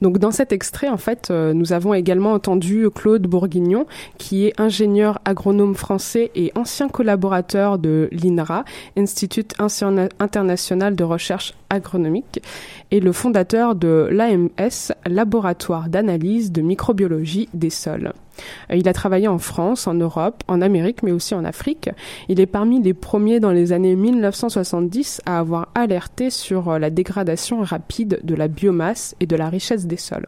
Donc 0.03 0.17
dans 0.17 0.31
cet 0.31 0.51
extrait, 0.51 0.89
en 0.89 0.97
fait, 0.97 1.29
euh, 1.31 1.53
nous 1.53 1.71
avons 1.71 1.93
également 1.93 2.33
entendu 2.33 2.89
Claude 2.93 3.21
Bourguignon, 3.25 3.85
qui 4.17 4.45
est 4.45 4.59
ingénieur 4.59 5.19
agronome 5.23 5.75
français 5.75 6.29
et 6.35 6.51
ancien 6.55 6.89
collaborateur 6.89 7.79
de 7.79 8.09
l'INRA, 8.11 8.65
Institut 8.97 9.47
international 10.19 10.97
de 10.97 11.03
recherche 11.05 11.53
agronomique, 11.69 12.41
et 12.91 12.99
le 12.99 13.13
fondateur 13.13 13.75
de 13.75 14.09
l'AMS, 14.11 14.91
Laboratoire 15.05 15.87
d'analyse 15.87 16.51
de 16.51 16.61
microbiologie 16.61 17.47
des 17.53 17.69
sols. 17.69 18.11
Euh, 18.71 18.75
il 18.75 18.87
a 18.87 18.93
travaillé 18.93 19.27
en 19.27 19.37
France, 19.37 19.87
en 19.87 19.93
Europe, 19.93 20.43
en 20.47 20.61
Amérique, 20.61 21.03
mais 21.03 21.11
aussi 21.11 21.35
en 21.35 21.45
Afrique. 21.45 21.89
Il 22.29 22.39
est 22.39 22.45
parmi 22.45 22.81
les 22.81 22.93
premiers 22.93 23.39
dans 23.39 23.51
les 23.51 23.71
années 23.71 23.95
1970 23.95 25.21
à 25.25 25.39
avoir 25.39 25.69
alerté 25.75 26.29
sur 26.29 26.69
euh, 26.69 26.79
la 26.79 26.89
dégradation 26.89 27.61
rapide 27.61 28.19
de 28.23 28.35
la 28.35 28.47
biomasse 28.47 29.15
et 29.19 29.25
de 29.25 29.35
la 29.35 29.49
richesse 29.49 29.85
des 29.85 29.97
sols. 29.97 30.27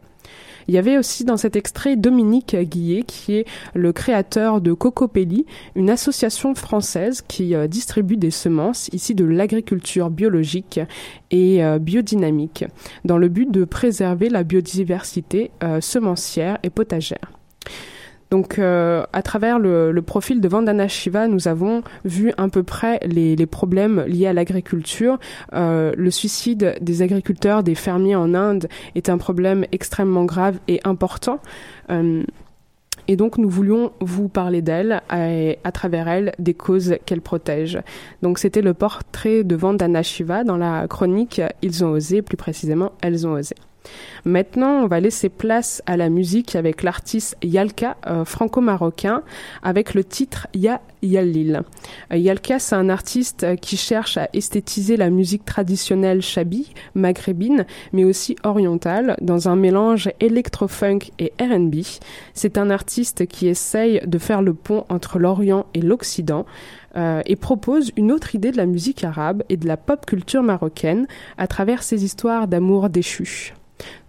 Il 0.68 0.74
y 0.74 0.78
avait 0.78 0.98
aussi 0.98 1.24
dans 1.24 1.36
cet 1.36 1.54
extrait 1.54 1.94
Dominique 1.94 2.56
Guillet, 2.56 3.04
qui 3.04 3.36
est 3.36 3.46
le 3.74 3.92
créateur 3.92 4.60
de 4.60 4.72
Cocopelli, 4.72 5.46
une 5.76 5.90
association 5.90 6.56
française 6.56 7.22
qui 7.22 7.54
euh, 7.54 7.68
distribue 7.68 8.16
des 8.16 8.32
semences 8.32 8.88
ici 8.92 9.14
de 9.14 9.24
l'agriculture 9.24 10.10
biologique 10.10 10.80
et 11.30 11.60
biodynamique, 11.80 12.64
dans 13.04 13.18
le 13.18 13.28
but 13.28 13.50
de 13.50 13.64
préserver 13.64 14.28
la 14.28 14.42
biodiversité 14.42 15.50
semencière 15.80 16.58
et 16.62 16.70
potagère. 16.70 17.30
Donc, 18.30 18.58
euh, 18.58 19.04
à 19.12 19.22
travers 19.22 19.58
le, 19.58 20.00
profil 20.00 20.40
de 20.40 20.48
Vandana 20.48 20.88
Shiva, 20.88 21.28
nous 21.28 21.48
avons 21.48 21.82
vu 22.04 22.32
à 22.36 22.48
peu 22.48 22.62
près 22.62 22.98
les, 23.04 23.36
les 23.36 23.46
problèmes 23.46 24.04
liés 24.06 24.26
à 24.26 24.32
l'agriculture. 24.32 25.18
Euh, 25.52 25.92
le 25.96 26.10
suicide 26.10 26.76
des 26.80 27.02
agriculteurs, 27.02 27.62
des 27.62 27.74
fermiers 27.74 28.16
en 28.16 28.34
Inde 28.34 28.68
est 28.94 29.08
un 29.08 29.18
problème 29.18 29.64
extrêmement 29.72 30.24
grave 30.24 30.58
et 30.66 30.80
important. 30.84 31.40
Euh, 31.90 32.22
et 33.08 33.14
donc, 33.14 33.38
nous 33.38 33.48
voulions 33.48 33.92
vous 34.00 34.28
parler 34.28 34.62
d'elle 34.62 35.00
et 35.14 35.58
à 35.62 35.70
travers 35.70 36.08
elle 36.08 36.32
des 36.40 36.54
causes 36.54 36.96
qu'elle 37.06 37.20
protège. 37.20 37.78
Donc, 38.22 38.40
c'était 38.40 38.62
le 38.62 38.74
portrait 38.74 39.44
de 39.44 39.54
Vandana 39.54 40.02
Shiva 40.02 40.42
dans 40.42 40.56
la 40.56 40.88
chronique 40.88 41.40
Ils 41.62 41.84
ont 41.84 41.90
osé, 41.90 42.22
plus 42.22 42.36
précisément, 42.36 42.92
elles 43.02 43.24
ont 43.24 43.34
osé. 43.34 43.54
Maintenant, 44.24 44.82
on 44.82 44.86
va 44.86 45.00
laisser 45.00 45.28
place 45.28 45.82
à 45.86 45.96
la 45.96 46.08
musique 46.08 46.56
avec 46.56 46.82
l'artiste 46.82 47.36
Yalka, 47.42 47.96
euh, 48.06 48.24
franco-marocain, 48.24 49.22
avec 49.62 49.94
le 49.94 50.04
titre 50.04 50.48
Ya 50.54 50.80
Yalil. 51.02 51.62
Euh, 52.12 52.16
Yalka, 52.16 52.58
c'est 52.58 52.74
un 52.74 52.88
artiste 52.88 53.44
euh, 53.44 53.56
qui 53.56 53.76
cherche 53.76 54.16
à 54.16 54.28
esthétiser 54.32 54.96
la 54.96 55.10
musique 55.10 55.44
traditionnelle 55.44 56.22
chabi, 56.22 56.72
maghrébine, 56.94 57.66
mais 57.92 58.04
aussi 58.04 58.36
orientale, 58.44 59.16
dans 59.20 59.48
un 59.48 59.56
mélange 59.56 60.10
électro-funk 60.20 61.10
et 61.18 61.32
R&B. 61.40 61.76
C'est 62.34 62.58
un 62.58 62.70
artiste 62.70 63.26
qui 63.26 63.48
essaye 63.48 64.00
de 64.06 64.18
faire 64.18 64.42
le 64.42 64.54
pont 64.54 64.84
entre 64.88 65.18
l'Orient 65.18 65.66
et 65.74 65.80
l'Occident. 65.80 66.46
euh, 66.96 67.22
et 67.26 67.36
propose 67.36 67.92
une 67.96 68.10
autre 68.10 68.34
idée 68.34 68.52
de 68.52 68.56
la 68.56 68.66
musique 68.66 69.04
arabe 69.04 69.42
et 69.48 69.56
de 69.56 69.66
la 69.66 69.76
pop 69.76 70.06
culture 70.06 70.42
marocaine 70.42 71.06
à 71.38 71.46
travers 71.46 71.82
ses 71.82 72.04
histoires 72.04 72.48
d'amour 72.48 72.88
déchu. 72.88 73.52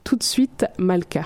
Tout 0.08 0.16
de 0.16 0.24
suite, 0.24 0.66
Malka. 0.78 1.26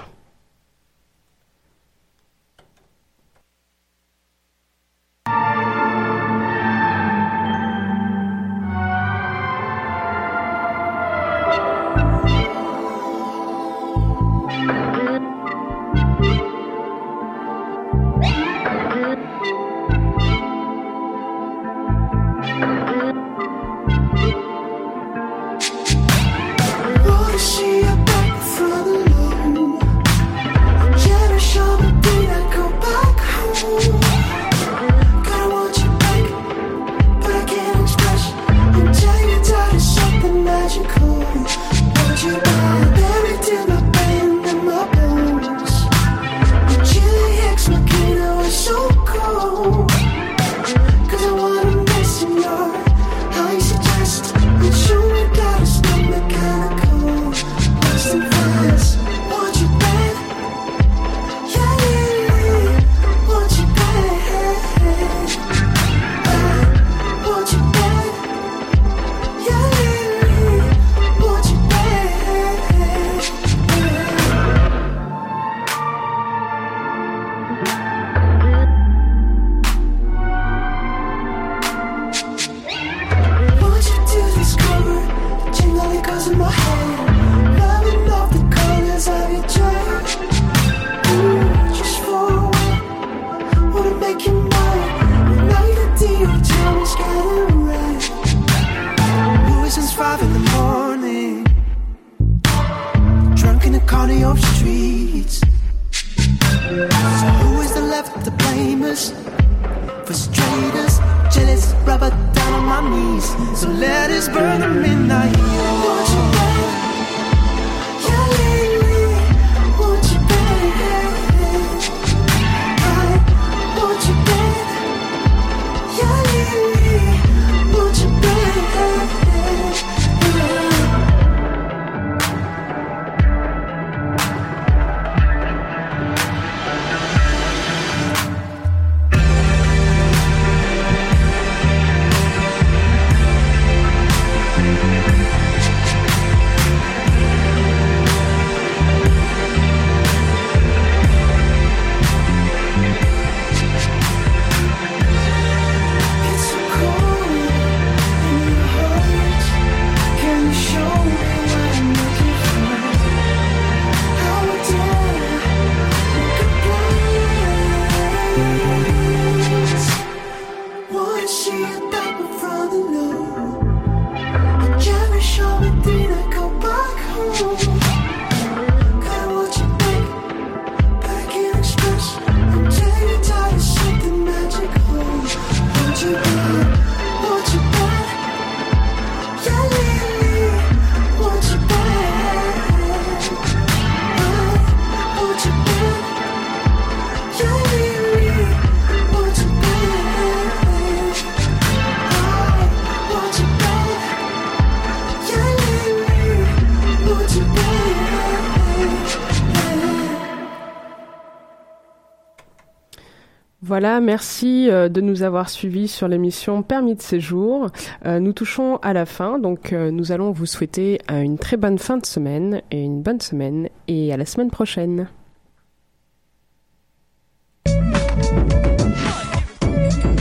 Merci 213.82 214.70
euh, 214.70 214.90
de 214.90 215.02
nous 215.02 215.24
avoir 215.24 215.50
suivis 215.50 215.88
sur 215.88 216.08
l'émission 216.08 216.62
Permis 216.62 216.96
de 216.96 217.02
séjour. 217.02 217.72
Euh, 218.06 218.20
nous 218.20 218.32
touchons 218.32 218.78
à 218.78 218.94
la 218.94 219.08
fin, 219.08 219.40
donc 219.40 219.74
euh, 219.74 219.90
nous 219.90 220.12
allons 220.12 220.32
vous 220.32 220.46
souhaiter 220.46 221.00
une 221.10 221.40
très 221.40 221.58
bonne 221.58 221.80
fin 221.80 221.98
de 221.98 222.06
semaine 222.06 222.62
et 222.70 222.82
une 222.82 223.02
bonne 223.02 223.20
semaine 223.22 223.70
et 223.88 224.14
à 224.14 224.18
la 224.18 224.26
semaine 224.26 224.52
prochaine. 224.52 225.08